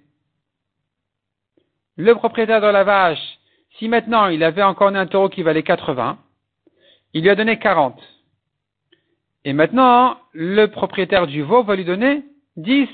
le 1.98 2.14
propriétaire 2.14 2.60
de 2.60 2.66
la 2.68 2.84
vache, 2.84 3.38
si 3.76 3.88
maintenant 3.88 4.28
il 4.28 4.44
avait 4.44 4.62
encore 4.62 4.88
un 4.88 5.06
taureau 5.06 5.28
qui 5.28 5.42
valait 5.42 5.64
80, 5.64 6.16
il 7.12 7.22
lui 7.22 7.30
a 7.30 7.34
donné 7.34 7.58
40. 7.58 8.00
Et 9.44 9.52
maintenant, 9.52 10.16
le 10.32 10.66
propriétaire 10.66 11.26
du 11.26 11.42
veau 11.42 11.64
va 11.64 11.74
lui 11.74 11.84
donner 11.84 12.22
10. 12.56 12.88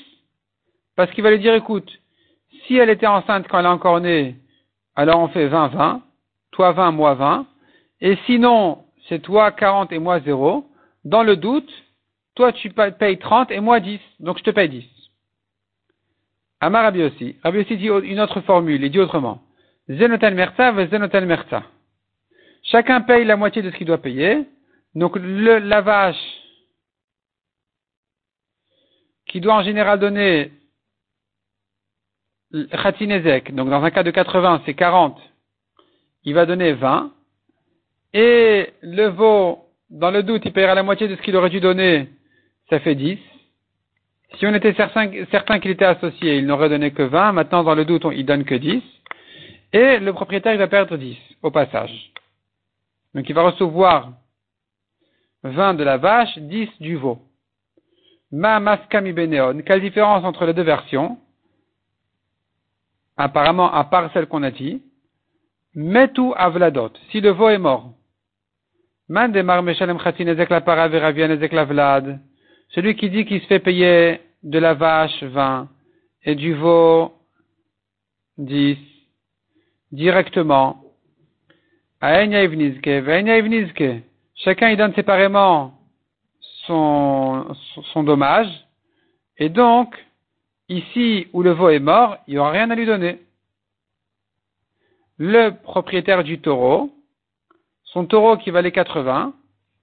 Parce 0.96 1.10
qu'il 1.10 1.22
va 1.22 1.30
lui 1.30 1.38
dire, 1.38 1.54
écoute, 1.54 1.90
si 2.66 2.76
elle 2.76 2.88
était 2.88 3.06
enceinte 3.06 3.46
quand 3.46 3.58
elle 3.58 3.66
a 3.66 3.72
encore 3.72 4.00
né, 4.00 4.36
alors 4.96 5.20
on 5.20 5.28
fait 5.28 5.48
20-20, 5.48 6.00
toi 6.52 6.72
20, 6.72 6.92
moi 6.92 7.14
20, 7.14 7.46
et 8.00 8.16
sinon, 8.24 8.84
c'est 9.08 9.20
toi 9.20 9.52
40 9.52 9.92
et 9.92 9.98
moi 9.98 10.20
0, 10.20 10.66
dans 11.04 11.22
le 11.22 11.36
doute, 11.36 11.70
toi 12.36 12.52
tu 12.52 12.70
payes 12.70 13.18
30 13.18 13.50
et 13.50 13.60
moi 13.60 13.80
10, 13.80 14.00
donc 14.20 14.38
je 14.38 14.44
te 14.44 14.50
paye 14.50 14.70
10. 14.70 14.93
Amar 16.60 16.84
Rabbi 16.84 17.02
aussi. 17.02 17.36
Rabbi 17.42 17.64
dit 17.64 17.86
une 17.86 18.20
autre 18.20 18.40
formule, 18.42 18.82
il 18.82 18.90
dit 18.90 18.98
autrement. 18.98 19.42
Zenotel 19.88 20.34
merza 20.34 20.86
zenotel 20.86 21.26
merza. 21.26 21.62
Chacun 22.62 23.02
paye 23.02 23.24
la 23.24 23.36
moitié 23.36 23.62
de 23.62 23.70
ce 23.70 23.76
qu'il 23.76 23.86
doit 23.86 23.98
payer. 23.98 24.46
Donc 24.94 25.16
le, 25.16 25.58
la 25.58 25.80
vache 25.80 26.16
qui 29.26 29.40
doit 29.40 29.54
en 29.54 29.62
général 29.62 29.98
donner 29.98 30.52
Khatinezek, 32.52 33.52
donc 33.54 33.68
dans 33.68 33.82
un 33.82 33.90
cas 33.90 34.04
de 34.04 34.12
80, 34.12 34.62
c'est 34.64 34.74
40, 34.74 35.18
il 36.22 36.34
va 36.34 36.46
donner 36.46 36.72
20. 36.72 37.12
Et 38.12 38.72
le 38.80 39.08
veau, 39.08 39.58
dans 39.90 40.12
le 40.12 40.22
doute, 40.22 40.42
il 40.44 40.52
paiera 40.52 40.74
la 40.76 40.84
moitié 40.84 41.08
de 41.08 41.16
ce 41.16 41.22
qu'il 41.22 41.34
aurait 41.34 41.50
dû 41.50 41.58
donner, 41.60 42.08
ça 42.70 42.78
fait 42.78 42.94
10. 42.94 43.18
Si 44.44 44.48
on 44.48 44.52
était 44.52 44.74
certain, 44.74 45.58
qu'il 45.58 45.70
était 45.70 45.86
associé, 45.86 46.36
il 46.36 46.44
n'aurait 46.44 46.68
donné 46.68 46.90
que 46.90 47.02
20. 47.02 47.32
Maintenant, 47.32 47.64
dans 47.64 47.74
le 47.74 47.86
doute, 47.86 48.04
il 48.12 48.26
donne 48.26 48.44
que 48.44 48.54
10. 48.54 48.82
Et 49.72 49.98
le 49.98 50.12
propriétaire, 50.12 50.52
il 50.52 50.58
va 50.58 50.66
perdre 50.66 50.98
10 50.98 51.16
au 51.40 51.50
passage. 51.50 52.12
Donc, 53.14 53.26
il 53.26 53.34
va 53.34 53.40
recevoir 53.40 54.12
20 55.44 55.72
de 55.72 55.82
la 55.82 55.96
vache, 55.96 56.36
10 56.36 56.68
du 56.78 56.96
veau. 56.96 57.22
Ma 58.32 58.60
maskami 58.60 59.14
beneon. 59.14 59.62
Quelle 59.62 59.80
différence 59.80 60.26
entre 60.26 60.44
les 60.44 60.52
deux 60.52 60.60
versions? 60.60 61.16
Apparemment, 63.16 63.72
à 63.72 63.84
part 63.84 64.12
celle 64.12 64.26
qu'on 64.26 64.42
a 64.42 64.50
dit. 64.50 64.82
Metu 65.74 66.34
avladot. 66.36 66.92
Si 67.10 67.22
le 67.22 67.30
veau 67.30 67.48
est 67.48 67.56
mort. 67.56 67.94
Meshalem 69.08 69.98
la 70.50 70.60
la 71.50 71.64
vlad. 71.64 72.20
Celui 72.74 72.94
qui 72.94 73.08
dit 73.08 73.24
qu'il 73.24 73.40
se 73.40 73.46
fait 73.46 73.58
payer 73.58 74.20
de 74.44 74.58
la 74.58 74.74
vache 74.74 75.22
20 75.22 75.68
et 76.24 76.34
du 76.34 76.54
veau 76.54 77.12
10 78.38 78.78
directement, 79.90 80.84
chacun 84.36 84.68
il 84.70 84.76
donne 84.76 84.94
séparément 84.94 85.74
son, 86.66 87.54
son 87.92 88.02
dommage, 88.02 88.48
et 89.36 89.48
donc, 89.48 89.96
ici 90.68 91.28
où 91.32 91.42
le 91.42 91.52
veau 91.52 91.70
est 91.70 91.78
mort, 91.78 92.18
il 92.26 92.34
n'y 92.34 92.38
aura 92.38 92.50
rien 92.50 92.70
à 92.70 92.74
lui 92.74 92.86
donner. 92.86 93.20
Le 95.18 95.50
propriétaire 95.50 96.24
du 96.24 96.40
taureau, 96.40 96.90
son 97.84 98.06
taureau 98.06 98.36
qui 98.36 98.50
valait 98.50 98.72
80, 98.72 99.32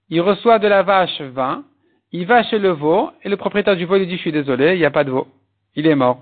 il 0.10 0.22
reçoit 0.22 0.60
de 0.60 0.68
la 0.68 0.84
vache 0.84 1.22
20, 1.22 1.64
il 2.12 2.26
va 2.26 2.44
chez 2.44 2.60
le 2.60 2.70
veau, 2.70 3.12
et 3.24 3.30
le 3.30 3.38
propriétaire 3.38 3.76
du 3.76 3.86
veau 3.86 3.98
lui 3.98 4.08
dit, 4.08 4.18
je 4.18 4.22
suis 4.22 4.32
désolé, 4.32 4.74
il 4.74 4.80
n'y 4.80 4.86
a 4.86 4.92
pas 4.92 5.04
de 5.04 5.12
veau. 5.12 5.28
Il 5.76 5.88
est 5.88 5.96
mort. 5.96 6.20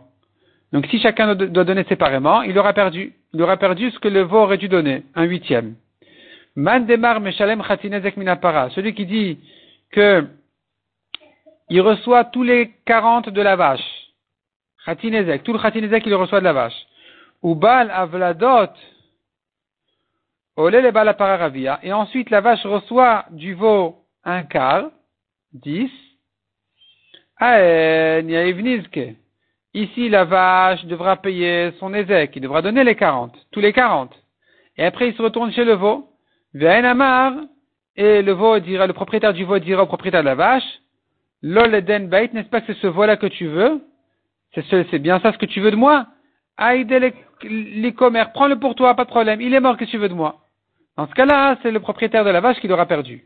Donc 0.72 0.86
si 0.88 1.00
chacun 1.00 1.34
doit 1.34 1.64
donner 1.64 1.84
séparément, 1.86 2.44
il 2.44 2.58
aura 2.58 2.74
perdu. 2.74 3.14
Il 3.34 3.42
aura 3.42 3.58
perdu 3.58 3.90
ce 3.92 4.00
que 4.00 4.08
le 4.08 4.22
veau 4.22 4.40
aurait 4.40 4.58
dû 4.58 4.70
donner, 4.70 5.04
un 5.16 5.24
huitième. 5.24 5.76
Man 6.56 6.86
demar 6.86 7.20
meshalem 7.20 7.62
minapara. 8.18 8.70
Celui 8.72 8.94
qui 8.94 9.06
dit 9.06 9.40
que 9.92 10.28
il 11.70 11.82
reçoit 11.82 12.26
tous 12.26 12.44
les 12.44 12.72
40 12.86 13.30
de 13.30 13.42
la 13.42 13.56
vache. 13.56 14.10
Khatinezek, 14.86 15.44
tout 15.44 15.54
le 15.54 15.60
khatinezek, 15.60 16.06
il 16.06 16.16
reçoit 16.16 16.40
de 16.40 16.46
la 16.46 16.54
vache. 16.54 16.88
Ou 17.44 17.56
bal 17.56 17.92
avladot, 17.92 18.74
olé 20.56 20.82
le 20.82 20.92
bal 20.92 21.16
Et 21.84 21.94
ensuite, 21.94 22.30
la 22.30 22.42
vache 22.42 22.66
reçoit 22.66 23.26
du 23.32 23.54
veau 23.54 23.98
un 24.24 24.44
quart, 24.44 24.90
10. 25.54 25.90
Aen 27.40 28.28
yaivnizke. 28.30 29.16
Ici, 29.74 30.10
la 30.10 30.26
vache 30.26 30.86
devra 30.86 31.16
payer 31.18 31.72
son 31.80 31.94
ézek, 31.94 32.36
il 32.36 32.42
devra 32.42 32.62
donner 32.62 32.84
les 32.84 32.96
40, 32.96 33.36
tous 33.52 33.60
les 33.60 33.72
40. 33.72 34.12
Et 34.78 34.84
après, 34.84 35.10
il 35.10 35.16
se 35.16 35.22
retourne 35.22 35.52
chez 35.52 35.64
le 35.64 35.74
veau. 35.74 36.10
Amar, 36.60 37.34
et 37.96 38.22
le 38.22 38.32
veau 38.32 38.58
dira, 38.60 38.88
le 38.88 38.94
propriétaire 38.94 39.34
du 39.34 39.44
veau 39.44 39.60
dira 39.60 39.84
au 39.84 39.86
propriétaire 39.86 40.22
de 40.22 40.26
la 40.26 40.36
vache, 40.36 40.82
Loleden 41.44 42.08
bait, 42.10 42.30
n'est-ce 42.34 42.50
pas 42.50 42.62
que 42.62 42.74
c'est 42.74 42.80
ce 42.82 42.88
veau-là 42.88 43.16
que 43.18 43.28
tu 43.28 43.46
veux? 43.46 43.82
C'est 44.56 45.00
bien 45.00 45.20
ça 45.20 45.32
ce 45.32 45.38
que 45.38 45.46
tu 45.46 45.62
veux 45.62 45.72
de 45.72 45.76
moi? 45.76 46.08
Aïde 46.58 47.14
les 47.44 47.94
commères, 47.94 48.34
prends-le 48.34 48.60
pour 48.60 48.74
toi, 48.76 48.96
pas 48.96 49.06
de 49.06 49.10
problème. 49.10 49.40
Il 49.40 49.54
est 49.54 49.60
mort, 49.60 49.78
que 49.78 49.86
tu 49.86 49.98
veux 49.98 50.10
de 50.10 50.14
moi? 50.16 50.42
Dans 50.98 51.08
ce 51.08 51.14
cas-là, 51.14 51.58
c'est 51.62 51.72
le 51.72 51.80
propriétaire 51.80 52.26
de 52.26 52.32
la 52.32 52.42
vache 52.42 52.60
qui 52.60 52.68
l'aura 52.68 52.88
perdu. 52.88 53.24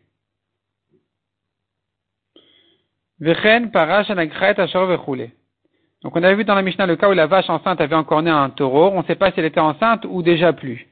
Donc 6.03 6.15
on 6.15 6.23
avait 6.23 6.35
vu 6.35 6.43
dans 6.43 6.55
la 6.55 6.61
Mishnah 6.61 6.85
le 6.85 6.97
cas 6.97 7.09
où 7.09 7.13
la 7.13 7.27
vache 7.27 7.49
enceinte 7.49 7.79
avait 7.79 7.95
encore 7.95 8.21
né 8.21 8.29
un 8.29 8.49
taureau. 8.49 8.91
On 8.93 9.01
ne 9.01 9.05
sait 9.05 9.15
pas 9.15 9.31
si 9.31 9.39
elle 9.39 9.45
était 9.45 9.61
enceinte 9.61 10.05
ou 10.09 10.21
déjà 10.21 10.51
plus. 10.51 10.85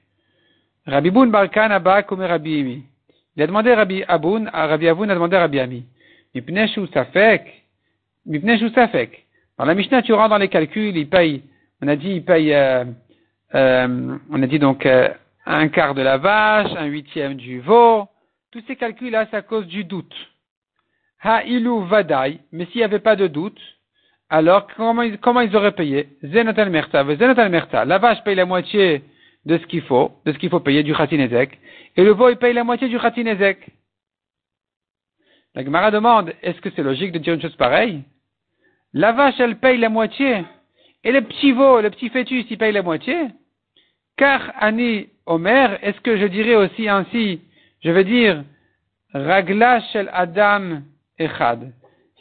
Rabbi 0.87 1.09
Boun 1.09 1.29
Balkan 1.29 1.71
Abba 1.71 2.03
comme 2.03 2.21
Rabbi 2.21 2.59
Imi. 2.59 2.83
Il 3.35 3.43
a 3.43 3.47
demandé 3.47 3.73
Rabbi 3.73 4.03
Aboun, 4.07 4.49
Rabbi 4.53 4.87
Aboun 4.87 5.09
a 5.09 5.13
demandé 5.13 5.35
Rabbi 5.37 5.59
Ami. 5.59 5.85
Safek? 6.93 7.65
Safek? 8.75 9.25
Dans 9.57 9.65
la 9.65 9.75
Mishnah, 9.75 10.01
tu 10.01 10.13
rentres 10.13 10.29
dans 10.29 10.37
les 10.37 10.47
calculs, 10.47 10.95
il 10.95 11.09
paye, 11.09 11.43
on 11.81 11.87
a 11.87 11.95
dit, 11.95 12.11
il 12.11 12.23
paye, 12.23 12.53
euh, 12.53 12.85
euh, 13.55 14.17
on 14.31 14.41
a 14.41 14.47
dit 14.47 14.59
donc 14.59 14.85
euh, 14.85 15.09
un 15.45 15.67
quart 15.67 15.93
de 15.95 16.01
la 16.01 16.17
vache, 16.17 16.71
un 16.77 16.85
huitième 16.85 17.35
du 17.35 17.59
veau. 17.59 18.07
Tous 18.51 18.63
ces 18.67 18.75
calculs-là, 18.75 19.27
c'est 19.29 19.37
à 19.37 19.41
cause 19.41 19.67
du 19.67 19.83
doute. 19.83 20.15
Ha 21.23 21.43
ilu 21.45 21.85
vadai, 21.85 22.39
mais 22.51 22.65
s'il 22.65 22.77
n'y 22.77 22.83
avait 22.83 22.99
pas 22.99 23.15
de 23.15 23.27
doute, 23.27 23.59
alors 24.29 24.67
comment 24.75 25.03
ils, 25.03 25.19
comment 25.19 25.41
ils 25.41 25.55
auraient 25.55 25.73
payé? 25.73 26.09
Zenotal 26.23 26.69
Merta, 26.69 27.03
Zenotal 27.03 27.49
Merta. 27.49 27.85
La 27.85 27.99
vache 27.99 28.23
paye 28.23 28.35
la 28.35 28.45
moitié 28.45 29.03
de 29.45 29.57
ce 29.57 29.65
qu'il 29.67 29.81
faut, 29.83 30.11
de 30.25 30.31
ce 30.33 30.37
qu'il 30.37 30.49
faut 30.49 30.59
payer 30.59 30.83
du 30.83 30.93
Khatinezek, 30.93 31.59
et 31.95 32.03
le 32.03 32.11
veau 32.11 32.29
il 32.29 32.37
paye 32.37 32.53
la 32.53 32.63
moitié 32.63 32.87
du 32.87 32.97
Khatinezek. 32.97 33.69
La 35.53 35.65
Gemara 35.65 35.91
demande, 35.91 36.33
est-ce 36.41 36.61
que 36.61 36.69
c'est 36.75 36.83
logique 36.83 37.11
de 37.11 37.19
dire 37.19 37.33
une 37.33 37.41
chose 37.41 37.55
pareille? 37.55 38.03
La 38.93 39.11
vache, 39.11 39.39
elle 39.39 39.57
paye 39.57 39.77
la 39.77 39.89
moitié, 39.89 40.43
et 41.03 41.11
le 41.11 41.21
petit 41.21 41.51
veau, 41.51 41.81
le 41.81 41.89
petit 41.89 42.09
fœtus, 42.09 42.45
il 42.49 42.57
paye 42.57 42.71
la 42.71 42.83
moitié. 42.83 43.27
Car 44.17 44.53
Ani 44.59 45.09
Omer, 45.25 45.77
est-ce 45.81 45.99
que 46.01 46.17
je 46.17 46.25
dirais 46.25 46.55
aussi 46.55 46.87
ainsi, 46.87 47.41
je 47.83 47.91
veux 47.91 48.03
dire, 48.03 48.43
Ragla 49.13 49.81
shel 49.91 50.09
Adam 50.13 50.81
Echad 51.17 51.71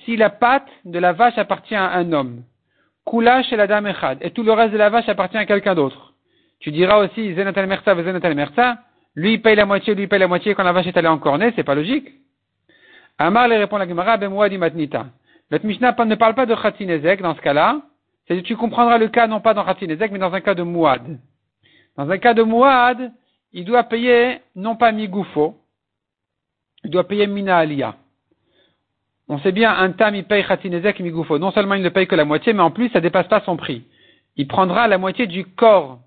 si 0.05 0.16
la 0.16 0.31
patte 0.31 0.70
de 0.85 0.98
la 0.98 1.12
vache 1.12 1.38
appartient 1.38 1.74
à 1.74 1.92
un 1.92 2.12
homme, 2.12 2.42
Kula 3.07 3.42
chez 3.42 3.57
la 3.57 3.66
dame 3.66 3.87
Echad, 3.87 4.18
et 4.20 4.31
tout 4.31 4.42
le 4.42 4.53
reste 4.53 4.72
de 4.72 4.79
la 4.79 4.90
vache 4.90 5.09
appartient 5.09 5.37
à 5.37 5.46
quelqu'un 5.46 5.74
d'autre. 5.74 6.14
Tu 6.61 6.70
diras 6.70 6.98
aussi 6.98 7.35
Zenatal 7.35 7.66
Mersa, 7.66 7.94
Zenatal 7.94 8.35
Mersa, 8.35 8.79
lui 9.14 9.38
paye 9.38 9.57
la 9.57 9.66
moitié, 9.66 9.94
lui 9.94 10.07
paye 10.07 10.18
la 10.18 10.29
moitié 10.29 10.55
quand 10.55 10.62
la 10.62 10.72
vache 10.72 10.87
est 10.87 10.96
allée 10.96 11.09
en 11.09 11.18
cornet, 11.18 11.53
c'est 11.57 11.64
pas 11.64 11.74
logique. 11.74 12.09
Amar 13.18 13.48
lui 13.48 13.57
répond 13.57 13.76
la 13.76 13.88
Gemara, 13.88 14.16
Bemouadi 14.16 14.59
Matnita. 14.59 15.07
Notre 15.50 15.66
Mishnah 15.66 15.94
ne 16.05 16.14
parle 16.14 16.35
pas 16.35 16.46
de 16.46 16.55
Khatinezek 16.55 17.20
dans 17.22 17.35
ce 17.35 17.40
cas-là, 17.40 17.81
c'est 18.29 18.42
tu 18.42 18.57
comprendras 18.57 18.98
le 18.98 19.09
cas 19.09 19.26
non 19.26 19.40
pas 19.40 19.55
dans 19.55 19.64
Khatinezek, 19.64 20.12
mais 20.12 20.18
dans 20.18 20.33
un 20.33 20.40
cas 20.40 20.55
de 20.55 20.62
Mouad. 20.62 21.18
Dans 21.96 22.09
un 22.09 22.18
cas 22.18 22.35
de 22.35 22.42
Mouad, 22.42 23.12
il 23.53 23.64
doit 23.64 23.85
payer 23.85 24.40
non 24.55 24.76
pas 24.76 24.92
Migoufo, 24.92 25.57
il 26.85 26.90
doit 26.90 27.07
payer 27.07 27.26
Mina 27.26 27.59
Aliyah. 27.59 27.96
On 29.33 29.38
sait 29.38 29.53
bien, 29.53 29.73
un 29.73 29.93
tam, 29.93 30.16
il 30.16 30.25
paye 30.25 30.45
Khatinezek 30.45 30.99
Migoufo. 30.99 31.38
Non 31.38 31.53
seulement 31.53 31.77
il 31.77 31.83
ne 31.85 31.88
paye 31.88 32.09
que 32.09 32.16
la 32.16 32.25
moitié, 32.25 32.53
mais 32.53 32.64
en 32.64 32.73
plus, 32.73 32.88
ça 32.88 32.99
ne 32.99 33.05
dépasse 33.05 33.29
pas 33.29 33.40
son 33.43 33.57
prix. 33.57 33.85
Il 34.35 34.49
prendra 34.49 34.88
la 34.88 34.99
moitié 34.99 35.29
du 35.29 35.45
corps 35.45 36.01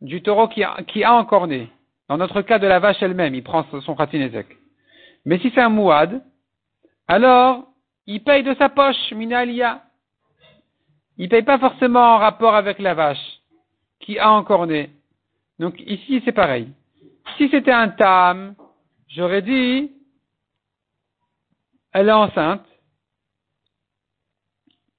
du 0.00 0.22
taureau 0.22 0.48
qui 0.48 0.64
a, 0.64 0.78
qui 0.86 1.04
encore 1.04 1.46
né. 1.46 1.68
Dans 2.08 2.16
notre 2.16 2.40
cas 2.40 2.58
de 2.58 2.66
la 2.66 2.78
vache 2.78 3.02
elle-même, 3.02 3.34
il 3.34 3.42
prend 3.42 3.66
son 3.82 3.94
Khatinezek. 3.94 4.46
Mais 5.26 5.38
si 5.40 5.52
c'est 5.54 5.60
un 5.60 5.68
mouad, 5.68 6.22
alors, 7.08 7.66
il 8.06 8.24
paye 8.24 8.42
de 8.42 8.54
sa 8.54 8.70
poche, 8.70 9.12
Minalia. 9.12 9.82
Il 11.18 11.28
paye 11.28 11.42
pas 11.42 11.58
forcément 11.58 12.14
en 12.14 12.16
rapport 12.16 12.54
avec 12.54 12.78
la 12.78 12.94
vache 12.94 13.40
qui 14.00 14.18
a 14.18 14.32
encore 14.32 14.66
né. 14.66 14.88
Donc 15.58 15.74
ici, 15.78 16.22
c'est 16.24 16.32
pareil. 16.32 16.68
Si 17.36 17.50
c'était 17.50 17.70
un 17.70 17.88
tam, 17.88 18.54
j'aurais 19.08 19.42
dit, 19.42 19.90
elle 21.92 22.08
est 22.08 22.12
enceinte, 22.12 22.64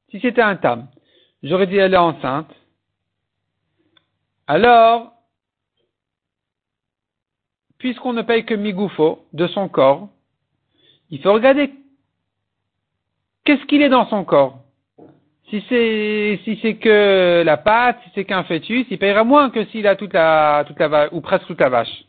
si 0.09 0.19
c'était 0.19 0.41
un 0.41 0.55
tam, 0.55 0.87
j'aurais 1.43 1.67
dit 1.67 1.77
elle 1.77 1.93
est 1.93 1.97
enceinte, 1.97 2.53
alors, 4.47 5.13
puisqu'on 7.77 8.13
ne 8.13 8.21
paye 8.21 8.45
que 8.45 8.53
migoufo 8.53 9.25
de 9.33 9.47
son 9.47 9.69
corps, 9.69 10.09
il 11.09 11.21
faut 11.21 11.33
regarder 11.33 11.71
qu'est-ce 13.45 13.65
qu'il 13.65 13.81
est 13.81 13.89
dans 13.89 14.07
son 14.07 14.23
corps. 14.25 14.59
Si 15.49 15.63
c'est 15.67 16.39
si 16.43 16.59
c'est 16.61 16.75
que 16.75 17.43
la 17.45 17.57
pâte, 17.57 17.99
si 18.03 18.11
c'est 18.15 18.25
qu'un 18.25 18.43
fœtus, 18.43 18.85
il 18.89 18.97
payera 18.97 19.23
moins 19.23 19.49
que 19.49 19.65
s'il 19.65 19.87
a 19.87 19.95
toute 19.95 20.13
la 20.13 20.63
toute 20.67 20.79
la 20.79 20.87
vache 20.87 21.09
ou 21.11 21.21
presque 21.21 21.47
toute 21.47 21.59
la 21.59 21.69
vache. 21.69 22.05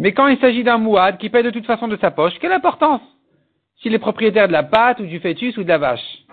Mais 0.00 0.12
quand 0.12 0.28
il 0.28 0.38
s'agit 0.38 0.64
d'un 0.64 0.78
mouad 0.78 1.18
qui 1.18 1.28
paye 1.28 1.42
de 1.42 1.50
toute 1.50 1.66
façon 1.66 1.86
de 1.86 1.98
sa 1.98 2.10
poche, 2.10 2.32
quelle 2.40 2.52
importance 2.52 3.02
S'il 3.76 3.92
est 3.92 3.98
propriétaire 3.98 4.48
de 4.48 4.52
la 4.52 4.62
pâte 4.62 4.98
ou 5.00 5.04
du 5.04 5.20
fœtus 5.20 5.58
ou 5.58 5.62
de 5.62 5.68
la 5.68 5.76
vache? 5.76 6.24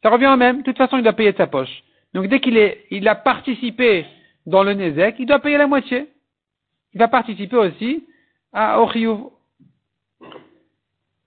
Ça 0.00 0.10
revient 0.10 0.28
au 0.28 0.36
même. 0.36 0.58
De 0.58 0.62
toute 0.62 0.78
façon, 0.78 0.96
il 0.96 1.02
doit 1.02 1.12
payer 1.12 1.32
de 1.32 1.36
sa 1.36 1.48
poche. 1.48 1.82
Donc 2.14 2.28
dès 2.28 2.38
qu'il 2.38 2.56
il 2.88 3.08
a 3.08 3.16
participé 3.16 4.06
dans 4.46 4.62
le 4.62 4.74
Nézek, 4.74 5.16
il 5.18 5.26
doit 5.26 5.40
payer 5.40 5.58
la 5.58 5.66
moitié. 5.66 6.06
Il 6.94 7.00
va 7.00 7.08
participer 7.08 7.56
aussi 7.56 8.06
à 8.52 8.80
Ochiyuv. 8.80 9.18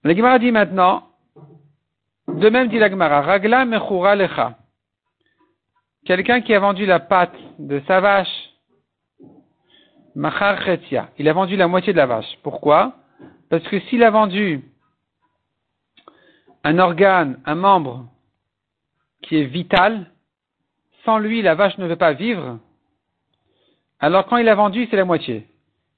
La 0.06 0.15
Gemara 0.15 0.39
dit 0.39 0.54
maintenant, 0.54 1.04
de 2.30 2.50
même 2.50 2.69
dit 2.69 2.80
la 2.80 2.89
Gemara, 2.89 3.22
Ragla 3.24 3.65
mechura 3.65 4.15
lecha. 4.15 4.58
Quelqu'un 6.06 6.39
qui 6.39 6.54
a 6.54 6.60
vendu 6.60 6.86
la 6.86 7.02
pâte 7.02 7.36
de 7.60 7.82
sa 7.88 8.00
vache 8.00 8.42
Machar 10.15 10.60
Il 11.17 11.28
a 11.28 11.34
vendu 11.34 11.56
la 11.56 11.67
moitié 11.67 11.93
de 11.93 11.97
la 11.97 12.06
vache. 12.06 12.38
Pourquoi? 12.43 12.95
Parce 13.49 13.63
que 13.63 13.80
s'il 13.82 14.04
a 14.04 14.10
vendu 14.10 14.63
un 16.63 16.80
organe, 16.80 17.39
un 17.45 17.56
membre 17.56 18.06
qui 19.21 19.38
est 19.38 19.45
vital, 19.45 20.12
sans 21.06 21.17
lui 21.17 21.41
la 21.41 21.56
vache 21.56 21.78
ne 21.78 21.88
veut 21.88 21.95
pas 21.95 22.13
vivre, 22.13 22.60
alors 23.99 24.26
quand 24.26 24.38
il 24.38 24.49
a 24.49 24.56
vendu, 24.56 24.88
c'est 24.89 24.97
la 24.97 25.06
moitié. 25.06 25.47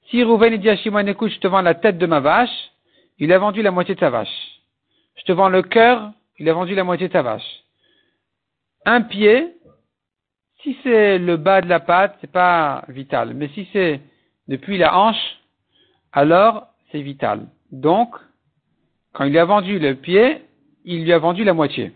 Si 0.08 0.22
Rouven 0.22 0.56
dit 0.56 0.70
à 0.70 0.76
Shimon, 0.76 1.06
écoute, 1.06 1.32
je 1.32 1.40
te 1.40 1.48
vends 1.48 1.60
la 1.60 1.74
tête 1.74 1.98
de 1.98 2.06
ma 2.06 2.20
vache, 2.20 2.70
il 3.18 3.32
a 3.32 3.38
vendu 3.38 3.62
la 3.62 3.72
moitié 3.72 3.96
de 3.96 4.00
sa 4.00 4.10
vache. 4.10 4.60
Je 5.16 5.24
te 5.24 5.32
vends 5.32 5.48
le 5.48 5.62
cœur, 5.62 6.12
il 6.38 6.48
a 6.48 6.52
vendu 6.52 6.74
la 6.74 6.84
moitié 6.84 7.08
de 7.08 7.12
sa 7.12 7.22
vache. 7.22 7.64
Un 8.84 9.02
pied, 9.02 9.55
si 10.66 10.76
c'est 10.82 11.18
le 11.18 11.36
bas 11.36 11.60
de 11.60 11.68
la 11.68 11.78
patte, 11.78 12.16
c'est 12.20 12.32
pas 12.32 12.82
vital. 12.88 13.34
Mais 13.34 13.46
si 13.54 13.68
c'est 13.72 14.00
depuis 14.48 14.78
la 14.78 14.98
hanche, 14.98 15.38
alors 16.12 16.66
c'est 16.90 17.02
vital. 17.02 17.46
Donc, 17.70 18.16
quand 19.12 19.22
il 19.22 19.30
lui 19.30 19.38
a 19.38 19.44
vendu 19.44 19.78
le 19.78 19.94
pied, 19.94 20.42
il 20.84 21.04
lui 21.04 21.12
a 21.12 21.18
vendu 21.18 21.44
la 21.44 21.54
moitié. 21.54 21.92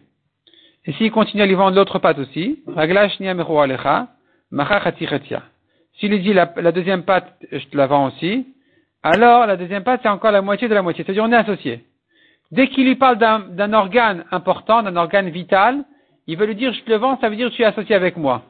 Et 0.86 0.92
s'il 0.92 1.10
continue 1.10 1.42
à 1.42 1.46
lui 1.46 1.54
vendre 1.54 1.74
l'autre 1.74 1.98
patte 1.98 2.20
aussi, 2.20 2.62
s'il 5.98 6.10
lui 6.10 6.20
dit 6.20 6.32
la, 6.32 6.46
deuxième 6.72 7.02
patte, 7.02 7.36
je 7.50 7.66
te 7.66 7.76
la 7.76 7.88
vends 7.88 8.06
aussi, 8.06 8.46
alors 9.02 9.46
la 9.46 9.56
deuxième 9.56 9.82
part, 9.82 9.98
c'est 10.00 10.08
encore 10.08 10.30
la 10.30 10.42
moitié 10.42 10.68
de 10.68 10.74
la 10.74 10.82
moitié. 10.82 11.02
C'est-à-dire 11.02 11.24
on 11.24 11.32
est 11.32 11.36
associé. 11.36 11.84
Dès 12.52 12.68
qu'il 12.68 12.86
lui 12.86 12.94
parle 12.94 13.18
d'un 13.18 13.72
organe 13.72 14.24
important, 14.30 14.84
d'un 14.84 14.94
organe 14.94 15.28
vital, 15.28 15.84
il 16.28 16.36
veut 16.38 16.46
lui 16.46 16.54
dire 16.54 16.72
je 16.72 16.82
te 16.82 16.90
le 16.90 16.98
vends, 16.98 17.18
ça 17.20 17.28
veut 17.28 17.34
dire 17.34 17.50
tu 17.50 17.62
es 17.62 17.64
associé 17.64 17.96
avec 17.96 18.16
moi. 18.16 18.44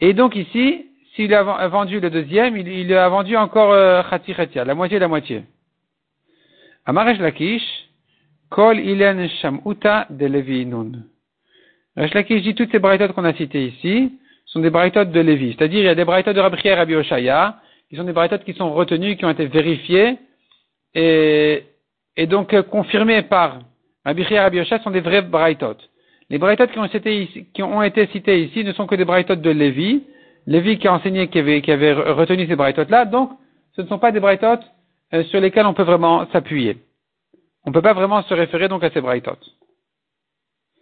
Et 0.00 0.12
donc 0.12 0.36
ici, 0.36 0.86
s'il 1.14 1.34
a 1.34 1.68
vendu 1.68 2.00
le 2.00 2.10
deuxième, 2.10 2.56
il, 2.56 2.68
il 2.68 2.94
a 2.94 3.08
vendu 3.08 3.36
encore 3.36 3.72
euh, 3.72 4.02
Khati 4.02 4.34
la 4.54 4.74
moitié 4.74 4.98
la 4.98 5.08
moitié. 5.08 5.42
Amaresh 6.86 7.18
Lakish, 7.18 7.62
Kol 8.50 8.78
Ilen 8.78 9.28
Shamuta 9.28 10.06
de 10.10 10.26
Levi 10.26 10.64
Nun. 10.64 10.92
Lakish 11.96 12.42
dit 12.42 12.54
toutes 12.54 12.70
ces 12.70 12.78
braïtotes 12.78 13.12
qu'on 13.12 13.24
a 13.24 13.34
citées 13.34 13.66
ici 13.66 14.12
sont 14.48 14.60
des 14.60 14.70
braïtotes 14.70 15.10
de 15.10 15.20
Lévi. 15.20 15.54
C'est-à-dire, 15.54 15.80
il 15.80 15.84
y 15.84 15.88
a 15.88 15.94
des 15.94 16.04
braïtotes 16.04 16.34
de 16.34 16.40
Rabbi 16.40 16.56
et 16.64 16.74
Rabbi 16.74 16.94
Oshaya, 16.94 17.60
qui 17.90 17.96
sont 17.96 18.04
des 18.04 18.12
braïtotes 18.12 18.44
qui 18.44 18.54
sont 18.54 18.72
retenues, 18.72 19.16
qui 19.16 19.24
ont 19.24 19.30
été 19.30 19.46
vérifiées, 19.46 20.16
et, 20.94 21.64
et 22.16 22.26
donc 22.26 22.54
euh, 22.54 22.62
confirmées 22.62 23.22
par 23.22 23.58
Rabbi 24.04 24.24
et 24.30 24.40
Rabbi 24.40 24.60
Oshaya 24.60 24.82
sont 24.82 24.90
des 24.90 25.00
vrais 25.00 25.22
braïtotes. 25.22 25.90
Les 26.30 26.38
braïtotes 26.38 26.72
qui 26.72 26.78
ont, 26.78 26.84
été 26.84 27.46
qui 27.54 27.62
ont 27.62 27.82
été 27.82 28.06
cités 28.08 28.42
ici 28.44 28.62
ne 28.62 28.72
sont 28.72 28.86
que 28.86 28.94
des 28.94 29.06
braïtotes 29.06 29.40
de 29.40 29.50
Lévi, 29.50 30.04
Lévi 30.46 30.78
qui 30.78 30.88
a 30.88 30.94
enseigné, 30.94 31.28
qui 31.28 31.38
avait, 31.38 31.92
retenu 31.92 32.46
ces 32.46 32.56
braïtotes-là, 32.56 33.06
donc 33.06 33.30
ce 33.76 33.82
ne 33.82 33.86
sont 33.86 33.98
pas 33.98 34.12
des 34.12 34.20
braïtotes 34.20 34.64
euh, 35.14 35.24
sur 35.24 35.40
lesquels 35.40 35.66
on 35.66 35.74
peut 35.74 35.84
vraiment 35.84 36.26
s'appuyer. 36.32 36.78
On 37.64 37.70
ne 37.70 37.74
peut 37.74 37.82
pas 37.82 37.94
vraiment 37.94 38.22
se 38.22 38.34
référer 38.34 38.68
donc 38.68 38.84
à 38.84 38.90
ces 38.90 39.00
braïtotes. 39.00 39.44